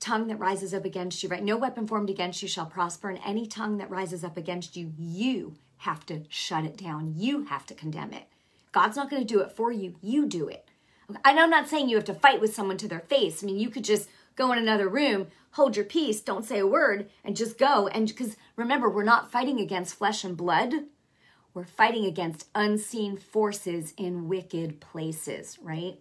tongue 0.00 0.26
that 0.28 0.38
rises 0.38 0.74
up 0.74 0.84
against 0.84 1.22
you, 1.22 1.28
right? 1.28 1.42
No 1.42 1.56
weapon 1.56 1.86
formed 1.86 2.10
against 2.10 2.42
you 2.42 2.48
shall 2.48 2.66
prosper, 2.66 3.08
and 3.08 3.20
any 3.24 3.46
tongue 3.46 3.78
that 3.78 3.90
rises 3.90 4.24
up 4.24 4.36
against 4.36 4.76
you, 4.76 4.92
you 4.98 5.54
have 5.78 6.06
to 6.06 6.22
shut 6.28 6.64
it 6.64 6.76
down. 6.76 7.14
You 7.16 7.44
have 7.44 7.66
to 7.66 7.74
condemn 7.74 8.12
it. 8.12 8.24
God's 8.72 8.96
not 8.96 9.10
going 9.10 9.22
to 9.22 9.34
do 9.34 9.40
it 9.40 9.52
for 9.52 9.72
you. 9.72 9.96
You 10.02 10.26
do 10.26 10.48
it. 10.48 10.68
And 11.08 11.38
I'm 11.38 11.50
not 11.50 11.68
saying 11.68 11.88
you 11.88 11.96
have 11.96 12.04
to 12.06 12.14
fight 12.14 12.40
with 12.40 12.54
someone 12.54 12.76
to 12.78 12.88
their 12.88 13.00
face. 13.00 13.42
I 13.42 13.46
mean, 13.46 13.58
you 13.58 13.70
could 13.70 13.84
just 13.84 14.08
go 14.34 14.52
in 14.52 14.58
another 14.58 14.88
room, 14.88 15.28
hold 15.52 15.76
your 15.76 15.84
peace, 15.84 16.20
don't 16.20 16.44
say 16.44 16.58
a 16.58 16.66
word, 16.66 17.08
and 17.24 17.36
just 17.36 17.58
go. 17.58 17.88
And 17.88 18.06
because 18.06 18.36
remember, 18.56 18.90
we're 18.90 19.04
not 19.04 19.30
fighting 19.30 19.60
against 19.60 19.94
flesh 19.94 20.24
and 20.24 20.36
blood. 20.36 20.72
We're 21.54 21.64
fighting 21.64 22.04
against 22.04 22.48
unseen 22.54 23.16
forces 23.16 23.94
in 23.96 24.28
wicked 24.28 24.80
places, 24.80 25.58
right? 25.62 25.98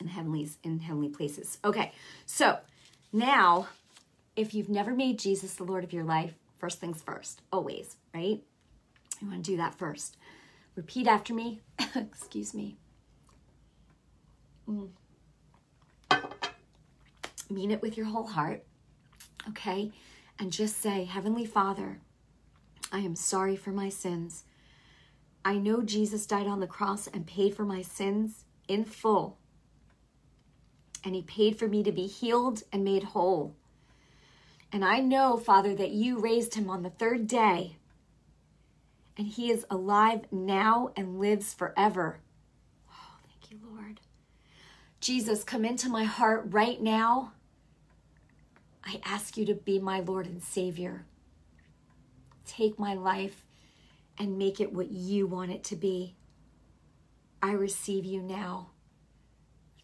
In 0.00 0.06
heavenly 0.06 0.48
in 0.62 0.78
heavenly 0.80 1.08
places. 1.08 1.58
Okay. 1.64 1.92
So, 2.26 2.58
now 3.12 3.68
if 4.36 4.54
you've 4.54 4.68
never 4.68 4.94
made 4.94 5.18
Jesus 5.18 5.54
the 5.54 5.64
Lord 5.64 5.82
of 5.82 5.92
your 5.92 6.04
life, 6.04 6.34
first 6.58 6.78
things 6.78 7.02
first, 7.02 7.42
always, 7.52 7.96
right? 8.14 8.40
You 9.20 9.28
want 9.28 9.44
to 9.44 9.50
do 9.50 9.56
that 9.56 9.74
first. 9.74 10.16
Repeat 10.76 11.08
after 11.08 11.34
me. 11.34 11.60
Excuse 11.96 12.54
me. 12.54 12.76
Mm. 14.68 14.90
Mean 17.50 17.70
it 17.70 17.82
with 17.82 17.96
your 17.96 18.06
whole 18.06 18.26
heart, 18.26 18.64
okay? 19.48 19.90
And 20.38 20.52
just 20.52 20.80
say, 20.80 21.04
Heavenly 21.04 21.44
Father, 21.44 22.00
I 22.92 23.00
am 23.00 23.16
sorry 23.16 23.56
for 23.56 23.70
my 23.70 23.88
sins. 23.88 24.44
I 25.44 25.56
know 25.56 25.82
Jesus 25.82 26.26
died 26.26 26.46
on 26.46 26.60
the 26.60 26.66
cross 26.66 27.06
and 27.06 27.26
paid 27.26 27.56
for 27.56 27.64
my 27.64 27.82
sins 27.82 28.44
in 28.68 28.84
full. 28.84 29.37
And 31.08 31.14
he 31.14 31.22
paid 31.22 31.58
for 31.58 31.66
me 31.66 31.82
to 31.84 31.90
be 31.90 32.06
healed 32.06 32.64
and 32.70 32.84
made 32.84 33.02
whole. 33.02 33.54
And 34.70 34.84
I 34.84 35.00
know, 35.00 35.38
Father, 35.38 35.74
that 35.74 35.92
you 35.92 36.18
raised 36.18 36.52
him 36.52 36.68
on 36.68 36.82
the 36.82 36.90
third 36.90 37.26
day. 37.26 37.76
And 39.16 39.26
he 39.26 39.50
is 39.50 39.64
alive 39.70 40.30
now 40.30 40.90
and 40.98 41.18
lives 41.18 41.54
forever. 41.54 42.20
Oh, 42.90 43.16
thank 43.26 43.50
you, 43.50 43.58
Lord. 43.74 44.00
Jesus, 45.00 45.44
come 45.44 45.64
into 45.64 45.88
my 45.88 46.04
heart 46.04 46.44
right 46.50 46.78
now. 46.78 47.32
I 48.84 49.00
ask 49.02 49.38
you 49.38 49.46
to 49.46 49.54
be 49.54 49.78
my 49.78 50.00
Lord 50.00 50.26
and 50.26 50.42
Savior. 50.42 51.06
Take 52.44 52.78
my 52.78 52.92
life 52.92 53.46
and 54.18 54.36
make 54.36 54.60
it 54.60 54.74
what 54.74 54.90
you 54.90 55.26
want 55.26 55.52
it 55.52 55.64
to 55.64 55.76
be. 55.76 56.16
I 57.42 57.52
receive 57.52 58.04
you 58.04 58.20
now. 58.20 58.72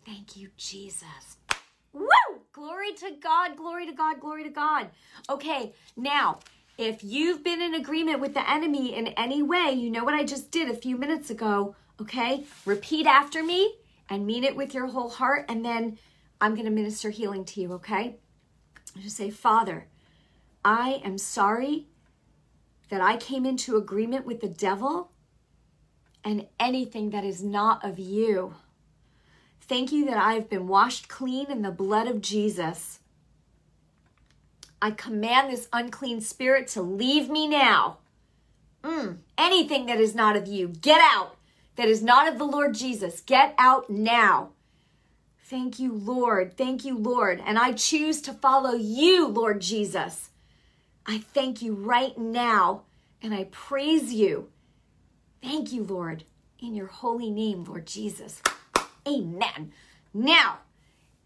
Thank 0.04 0.36
you, 0.36 0.50
Jesus. 0.56 1.38
Woo! 1.92 2.08
Glory 2.52 2.92
to 2.94 3.12
God, 3.22 3.56
glory 3.56 3.86
to 3.86 3.92
God, 3.92 4.20
glory 4.20 4.44
to 4.44 4.50
God. 4.50 4.90
Okay, 5.30 5.72
now, 5.96 6.40
if 6.76 7.02
you've 7.02 7.42
been 7.42 7.62
in 7.62 7.74
agreement 7.74 8.20
with 8.20 8.34
the 8.34 8.48
enemy 8.48 8.94
in 8.94 9.08
any 9.08 9.42
way, 9.42 9.72
you 9.72 9.90
know 9.90 10.04
what 10.04 10.14
I 10.14 10.24
just 10.24 10.50
did 10.50 10.68
a 10.68 10.74
few 10.74 10.96
minutes 10.96 11.30
ago, 11.30 11.76
okay? 12.00 12.44
Repeat 12.64 13.06
after 13.06 13.42
me 13.42 13.76
and 14.10 14.26
mean 14.26 14.44
it 14.44 14.56
with 14.56 14.74
your 14.74 14.88
whole 14.88 15.08
heart, 15.08 15.46
and 15.48 15.64
then 15.64 15.98
I'm 16.40 16.54
going 16.54 16.66
to 16.66 16.70
minister 16.70 17.10
healing 17.10 17.44
to 17.46 17.60
you, 17.60 17.72
okay? 17.74 18.16
Just 19.00 19.16
say, 19.16 19.30
Father, 19.30 19.86
I 20.64 21.00
am 21.04 21.18
sorry 21.18 21.86
that 22.90 23.00
I 23.00 23.16
came 23.16 23.46
into 23.46 23.76
agreement 23.76 24.26
with 24.26 24.40
the 24.40 24.48
devil 24.48 25.12
and 26.22 26.46
anything 26.58 27.10
that 27.10 27.24
is 27.24 27.42
not 27.42 27.84
of 27.84 27.98
you. 27.98 28.54
Thank 29.66 29.92
you 29.92 30.04
that 30.06 30.18
I 30.18 30.34
have 30.34 30.50
been 30.50 30.68
washed 30.68 31.08
clean 31.08 31.50
in 31.50 31.62
the 31.62 31.70
blood 31.70 32.06
of 32.06 32.20
Jesus. 32.20 33.00
I 34.82 34.90
command 34.90 35.50
this 35.50 35.68
unclean 35.72 36.20
spirit 36.20 36.68
to 36.68 36.82
leave 36.82 37.30
me 37.30 37.48
now. 37.48 37.98
Mm, 38.82 39.16
anything 39.38 39.86
that 39.86 39.98
is 39.98 40.14
not 40.14 40.36
of 40.36 40.46
you, 40.46 40.68
get 40.68 41.00
out. 41.00 41.36
That 41.76 41.88
is 41.88 42.02
not 42.02 42.28
of 42.28 42.38
the 42.38 42.44
Lord 42.44 42.74
Jesus, 42.74 43.20
get 43.20 43.54
out 43.58 43.88
now. 43.88 44.50
Thank 45.44 45.78
you, 45.78 45.92
Lord. 45.92 46.56
Thank 46.56 46.84
you, 46.84 46.96
Lord. 46.96 47.42
And 47.44 47.58
I 47.58 47.72
choose 47.72 48.20
to 48.22 48.32
follow 48.32 48.74
you, 48.74 49.26
Lord 49.26 49.60
Jesus. 49.60 50.30
I 51.06 51.18
thank 51.18 51.62
you 51.62 51.74
right 51.74 52.16
now 52.16 52.82
and 53.22 53.34
I 53.34 53.44
praise 53.44 54.12
you. 54.12 54.48
Thank 55.42 55.72
you, 55.72 55.82
Lord, 55.82 56.24
in 56.58 56.74
your 56.74 56.86
holy 56.86 57.30
name, 57.30 57.64
Lord 57.64 57.86
Jesus. 57.86 58.42
Amen. 59.06 59.72
Now, 60.12 60.58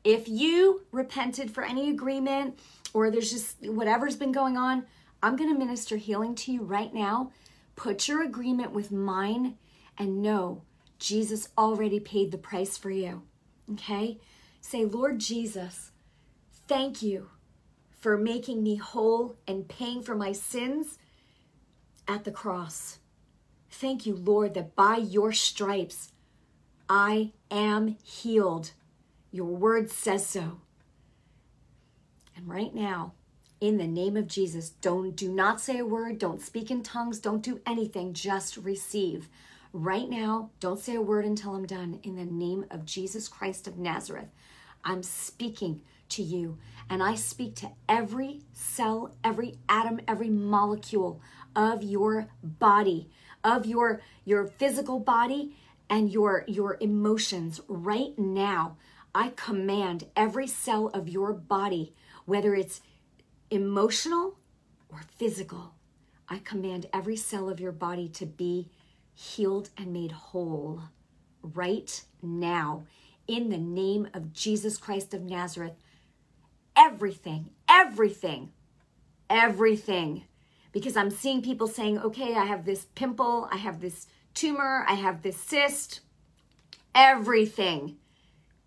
if 0.05 0.29
you 0.29 0.87
repented 0.91 1.51
for 1.51 1.65
any 1.65 1.91
agreement 1.91 2.59
or 2.95 3.11
there's 3.11 3.31
just 3.31 3.57
whatever's 3.63 4.17
been 4.17 4.33
going 4.33 4.57
on, 4.57 4.87
I'm 5.23 5.37
going 5.37 5.53
to 5.53 5.59
minister 5.59 5.97
healing 5.97 6.35
to 6.37 6.53
you 6.53 6.63
right 6.63 6.93
now. 6.93 7.33
Put 7.77 8.09
your 8.09 8.23
agreement 8.23 8.73
with 8.73 8.91
mine 8.91 9.57
and 9.99 10.23
know 10.23 10.63
Jesus 10.99 11.49
already 11.57 12.01
paid 12.01 12.31
the 12.31 12.39
price 12.39 12.77
for 12.77 12.91
you. 12.91 13.23
Okay? 13.73 14.19
Say, 14.61 14.85
Lord 14.85 15.19
Jesus, 15.19 15.93
thank 16.67 17.03
you 17.03 17.31
for 18.01 18.17
making 18.17 18.63
me 18.63 18.77
whole 18.77 19.37
and 19.47 19.69
paying 19.69 20.03
for 20.03 20.15
my 20.15 20.33
sins 20.33 20.99
at 22.07 22.25
the 22.25 22.31
cross. 22.31 22.99
Thank 23.71 24.07
you, 24.07 24.15
Lord, 24.15 24.55
that 24.55 24.75
by 24.75 24.97
your 24.97 25.33
stripes 25.33 26.13
I 26.89 27.33
am 27.51 27.97
healed. 28.03 28.73
Your 29.31 29.47
word 29.47 29.91
says 29.91 30.27
so. 30.27 30.61
And 32.37 32.49
right 32.49 32.75
now, 32.75 33.13
in 33.61 33.77
the 33.77 33.87
name 33.87 34.17
of 34.17 34.29
Jesus, 34.29 34.71
don't 34.71 35.17
do 35.17 35.33
not 35.33 35.61
say 35.61 35.79
a 35.79 35.87
word, 35.87 36.19
don't 36.19 36.41
speak 36.41 36.71
in 36.71 36.83
tongues, 36.83 37.19
don't 37.19 37.43
do 37.43 37.61
anything, 37.67 38.13
just 38.13 38.57
receive. 38.57 39.29
Right 39.73 40.09
now, 40.09 40.51
don't 40.61 40.79
say 40.79 40.95
a 40.95 41.03
word 41.03 41.25
until 41.25 41.55
I'm 41.55 41.67
done. 41.67 41.99
In 42.03 42.17
the 42.17 42.25
name 42.25 42.67
of 42.71 42.87
Jesus 42.87 43.29
Christ 43.29 43.67
of 43.67 43.77
Nazareth, 43.77 44.29
I'm 44.85 45.03
speaking 45.03 45.83
to 46.11 46.23
you 46.23 46.59
and 46.89 47.03
I 47.03 47.17
speak 47.17 47.55
to 47.57 47.71
every 47.89 48.41
cell, 48.53 49.15
every 49.23 49.57
atom, 49.69 50.01
every 50.09 50.31
molecule 50.31 51.21
of 51.55 51.83
your 51.83 52.29
body, 52.43 53.11
of 53.45 53.67
your 53.67 54.01
your 54.25 54.47
physical 54.47 55.01
body 55.01 55.57
and 55.91 56.11
your 56.11 56.45
your 56.47 56.77
emotions 56.81 57.61
right 57.69 58.19
now. 58.19 58.77
I 59.15 59.31
command 59.31 60.07
every 60.15 60.47
cell 60.47 60.89
of 60.89 61.09
your 61.09 61.33
body, 61.33 61.95
whether 62.25 62.55
it's 62.55 62.83
emotional 63.51 64.39
or 64.89 65.01
physical, 65.17 65.75
I 66.29 66.39
command 66.39 66.87
every 66.93 67.17
cell 67.17 67.49
of 67.49 67.61
your 67.61 67.73
body 67.73 68.09
to 68.11 68.27
be 68.27 68.69
healed 69.15 69.71
and 69.77 69.93
made 69.93 70.13
whole 70.13 70.83
right 71.43 72.03
now 72.23 72.85
in 73.27 73.49
the 73.49 73.59
name 73.59 74.09
of 74.15 74.33
Jesus 74.33 74.77
Christ 74.77 75.15
of 75.15 75.23
Nazareth. 75.23 75.75
Everything, 76.77 77.51
everything, 77.69 78.53
everything. 79.29 80.25
Because 80.73 80.97
I'm 80.97 81.11
seeing 81.11 81.43
people 81.43 81.67
saying, 81.67 81.99
okay, 81.99 82.35
I 82.35 82.45
have 82.45 82.65
this 82.65 82.87
pimple, 82.95 83.49
I 83.51 83.57
have 83.57 83.81
this 83.81 84.07
tumor, 84.35 84.85
I 84.89 84.95
have 84.95 85.23
this 85.23 85.37
cyst. 85.37 86.01
Everything 86.95 87.97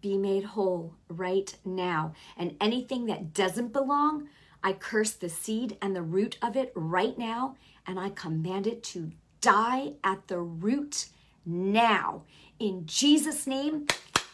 be 0.01 0.17
made 0.17 0.43
whole 0.43 0.95
right 1.07 1.55
now. 1.63 2.13
And 2.37 2.55
anything 2.59 3.05
that 3.05 3.33
doesn't 3.33 3.73
belong, 3.73 4.29
I 4.63 4.73
curse 4.73 5.11
the 5.11 5.29
seed 5.29 5.77
and 5.81 5.95
the 5.95 6.01
root 6.01 6.37
of 6.41 6.55
it 6.55 6.71
right 6.75 7.17
now, 7.17 7.55
and 7.87 7.99
I 7.99 8.09
command 8.09 8.67
it 8.67 8.83
to 8.83 9.11
die 9.39 9.93
at 10.03 10.27
the 10.27 10.39
root 10.39 11.07
now 11.45 12.23
in 12.59 12.85
Jesus' 12.85 13.47
name. 13.47 13.87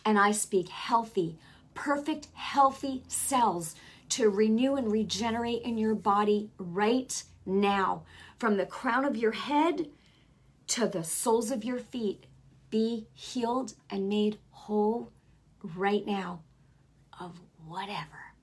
And 0.05 0.17
I 0.17 0.31
speak 0.31 0.69
healthy, 0.69 1.37
perfect, 1.73 2.27
healthy 2.33 3.03
cells 3.07 3.75
to 4.09 4.29
renew 4.29 4.75
and 4.75 4.91
regenerate 4.91 5.63
in 5.63 5.77
your 5.77 5.95
body 5.95 6.49
right 6.57 7.23
now. 7.45 8.03
From 8.37 8.57
the 8.57 8.65
crown 8.65 9.03
of 9.03 9.17
your 9.17 9.33
head 9.33 9.87
to 10.67 10.87
the 10.87 11.03
soles 11.03 11.51
of 11.51 11.63
your 11.63 11.79
feet, 11.79 12.25
be 12.69 13.07
healed 13.13 13.73
and 13.89 14.09
made 14.09 14.37
whole 14.51 15.11
right 15.61 16.05
now 16.05 16.41
of 17.19 17.39
whatever. 17.65 18.33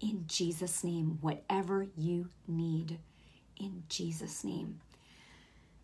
In 0.00 0.24
Jesus' 0.26 0.82
name, 0.84 1.18
whatever 1.20 1.86
you 1.96 2.30
need. 2.46 2.98
In 3.58 3.84
Jesus' 3.88 4.44
name. 4.44 4.80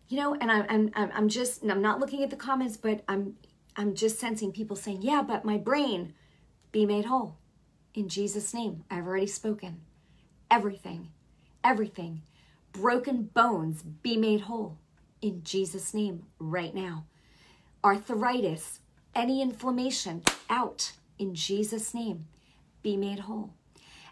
You 0.07 0.17
know 0.17 0.35
and 0.35 0.51
I'm 0.51 0.91
i'm 0.95 1.11
i'm 1.15 1.29
just 1.29 1.63
i'm 1.63 1.81
not 1.81 1.99
looking 1.99 2.23
at 2.23 2.29
the 2.29 2.35
comments 2.35 2.77
but 2.77 3.03
i'm 3.07 3.35
i'm 3.75 3.95
just 3.95 4.19
sensing 4.19 4.51
people 4.51 4.75
saying 4.75 5.01
yeah 5.01 5.23
but 5.23 5.43
my 5.43 5.57
brain 5.57 6.13
be 6.71 6.85
made 6.85 7.05
whole. 7.05 7.37
In 7.95 8.07
jesus 8.07 8.53
name 8.53 8.83
i've 8.91 9.07
already 9.07 9.25
spoken. 9.25 9.81
Everything 10.51 11.09
everything. 11.65 12.21
Broken 12.71 13.23
bones 13.33 13.81
be 13.81 14.15
made 14.15 14.41
whole 14.41 14.77
in 15.25 15.43
jesus 15.43 15.93
name 15.93 16.23
right 16.39 16.75
now 16.75 17.05
arthritis 17.83 18.79
any 19.13 19.41
inflammation 19.41 20.21
out 20.49 20.93
in 21.17 21.33
jesus 21.33 21.93
name 21.93 22.25
be 22.83 22.95
made 22.95 23.19
whole 23.19 23.53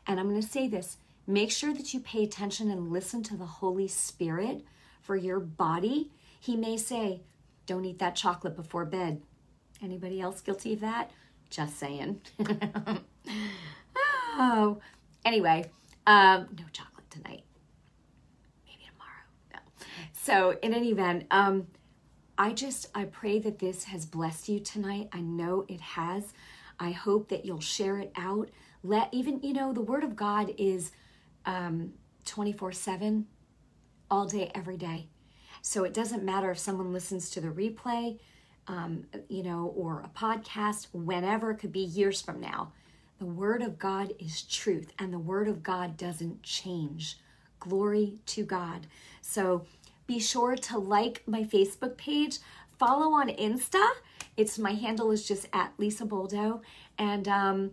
and 0.08 0.20
i'm 0.20 0.30
going 0.30 0.42
to 0.42 0.48
say 0.48 0.68
this 0.68 0.98
make 1.26 1.52
sure 1.52 1.74
that 1.74 1.94
you 1.94 2.00
pay 2.00 2.24
attention 2.24 2.70
and 2.70 2.92
listen 2.92 3.24
to 3.24 3.38
the 3.38 3.46
holy 3.46 3.88
spirit 3.88 4.64
for 5.04 5.16
your 5.16 5.40
body, 5.40 6.10
he 6.40 6.56
may 6.56 6.78
say, 6.78 7.22
don't 7.66 7.86
eat 7.86 8.00
that 8.00 8.16
chocolate 8.16 8.56
before 8.56 8.86
bed. 8.86 9.22
Anybody 9.82 10.22
else 10.22 10.42
guilty 10.42 10.74
of 10.74 10.80
that? 10.80 11.12
Just 11.50 11.78
saying. 11.78 12.22
oh, 14.36 14.80
anyway, 15.26 15.70
um, 16.08 16.48
no 16.58 16.64
chocolate 16.72 17.10
tonight. 17.12 17.44
So, 20.24 20.58
in 20.62 20.74
any 20.74 20.92
event, 20.92 21.26
um, 21.32 21.68
I 22.38 22.54
just 22.54 22.88
I 22.96 23.04
pray 23.04 23.40
that 23.40 23.60
this 23.60 23.84
has 23.84 24.06
blessed 24.06 24.48
you 24.48 24.62
tonight. 24.62 25.10
I 25.12 25.20
know 25.20 25.66
it 25.68 25.82
has. 25.82 26.32
I 26.80 26.92
hope 26.92 27.28
that 27.28 27.44
you'll 27.44 27.60
share 27.60 28.00
it 28.00 28.14
out. 28.16 28.50
Let 28.84 29.10
even 29.14 29.42
you 29.42 29.52
know 29.52 29.74
the 29.74 29.82
Word 29.82 30.06
of 30.06 30.16
God 30.16 30.54
is 30.58 30.92
um, 31.46 31.96
twenty 32.24 32.54
four 32.54 32.72
seven 32.72 33.28
all 34.10 34.26
day, 34.26 34.50
every 34.56 34.78
day. 34.78 35.10
So 35.62 35.84
it 35.84 35.94
doesn't 35.94 36.24
matter 36.24 36.52
if 36.52 36.58
someone 36.58 36.94
listens 36.94 37.30
to 37.32 37.42
the 37.42 37.50
replay, 37.50 38.18
um, 38.68 39.04
you 39.28 39.44
know, 39.44 39.74
or 39.76 40.06
a 40.06 40.18
podcast, 40.18 40.88
whenever, 40.94 41.52
it 41.52 41.58
could 41.58 41.74
be 41.74 41.82
years 41.82 42.22
from 42.22 42.40
now. 42.40 42.72
The 43.20 43.26
Word 43.26 43.62
of 43.62 43.78
God 43.78 44.14
is 44.20 44.44
truth, 44.44 44.94
and 44.98 45.12
the 45.12 45.20
Word 45.20 45.50
of 45.50 45.64
God 45.64 45.98
doesn't 45.98 46.44
change. 46.44 47.18
Glory 47.60 48.20
to 48.28 48.46
God. 48.46 48.88
So 49.22 49.66
be 50.08 50.20
sure 50.20 50.56
to 50.56 50.78
like 50.78 51.24
my 51.26 51.44
Facebook 51.44 51.98
page, 51.98 52.40
follow 52.78 53.14
on 53.14 53.30
Insta. 53.30 53.88
It's 54.36 54.58
my 54.60 54.74
handle 54.74 55.12
is 55.12 55.28
just 55.28 55.48
at 55.54 55.74
Lisa 55.78 56.06
Boldo, 56.06 56.62
and 56.98 57.28
um, 57.28 57.72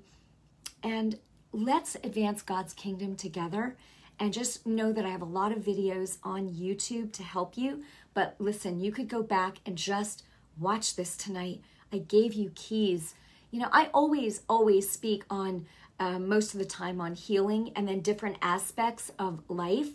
and 0.82 1.18
let's 1.52 1.96
advance 1.96 2.42
God's 2.42 2.72
kingdom 2.72 3.16
together. 3.16 3.76
And 4.18 4.34
just 4.34 4.66
know 4.66 4.92
that 4.92 5.06
I 5.06 5.08
have 5.08 5.22
a 5.22 5.26
lot 5.26 5.50
of 5.50 5.64
videos 5.64 6.18
on 6.22 6.50
YouTube 6.50 7.10
to 7.14 7.22
help 7.22 7.56
you. 7.56 7.82
But 8.12 8.36
listen, 8.38 8.78
you 8.78 8.92
could 8.92 9.08
go 9.08 9.22
back 9.22 9.60
and 9.64 9.78
just 9.78 10.24
watch 10.58 10.94
this 10.94 11.16
tonight. 11.16 11.62
I 11.90 11.98
gave 11.98 12.34
you 12.34 12.52
keys. 12.54 13.14
You 13.50 13.60
know, 13.60 13.70
I 13.72 13.88
always, 13.94 14.42
always 14.46 14.90
speak 14.90 15.24
on 15.30 15.66
uh, 15.98 16.18
most 16.18 16.52
of 16.52 16.58
the 16.58 16.66
time 16.66 17.00
on 17.00 17.14
healing 17.14 17.72
and 17.74 17.88
then 17.88 18.00
different 18.00 18.36
aspects 18.42 19.10
of 19.18 19.42
life. 19.48 19.88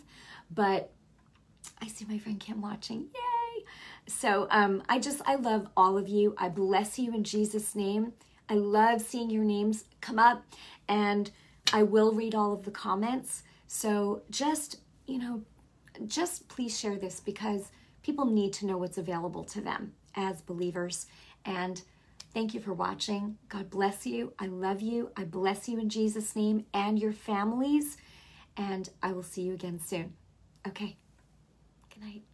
But 0.50 0.92
I 1.80 1.88
see 1.88 2.04
my 2.04 2.18
friend 2.18 2.38
Kim 2.38 2.60
watching. 2.60 3.08
Yay! 3.14 3.64
So 4.06 4.46
um, 4.50 4.82
I 4.88 4.98
just, 4.98 5.20
I 5.26 5.36
love 5.36 5.68
all 5.76 5.98
of 5.98 6.08
you. 6.08 6.34
I 6.38 6.48
bless 6.48 6.98
you 6.98 7.14
in 7.14 7.24
Jesus' 7.24 7.74
name. 7.74 8.12
I 8.48 8.54
love 8.54 9.00
seeing 9.00 9.30
your 9.30 9.44
names 9.44 9.84
come 10.00 10.18
up, 10.18 10.44
and 10.88 11.30
I 11.72 11.82
will 11.82 12.12
read 12.12 12.34
all 12.34 12.52
of 12.52 12.64
the 12.64 12.70
comments. 12.70 13.42
So 13.66 14.22
just, 14.30 14.76
you 15.06 15.18
know, 15.18 15.42
just 16.06 16.48
please 16.48 16.78
share 16.78 16.96
this 16.96 17.20
because 17.20 17.70
people 18.02 18.26
need 18.26 18.52
to 18.54 18.66
know 18.66 18.78
what's 18.78 18.98
available 18.98 19.42
to 19.44 19.60
them 19.60 19.92
as 20.14 20.40
believers. 20.40 21.06
And 21.44 21.82
thank 22.32 22.54
you 22.54 22.60
for 22.60 22.72
watching. 22.72 23.38
God 23.48 23.70
bless 23.70 24.06
you. 24.06 24.32
I 24.38 24.46
love 24.46 24.80
you. 24.80 25.10
I 25.16 25.24
bless 25.24 25.68
you 25.68 25.80
in 25.80 25.88
Jesus' 25.88 26.36
name 26.36 26.66
and 26.72 26.98
your 26.98 27.12
families. 27.12 27.96
And 28.56 28.88
I 29.02 29.12
will 29.12 29.22
see 29.24 29.42
you 29.42 29.54
again 29.54 29.80
soon. 29.80 30.14
Okay. 30.66 30.96
Good 31.96 32.04
night. 32.04 32.25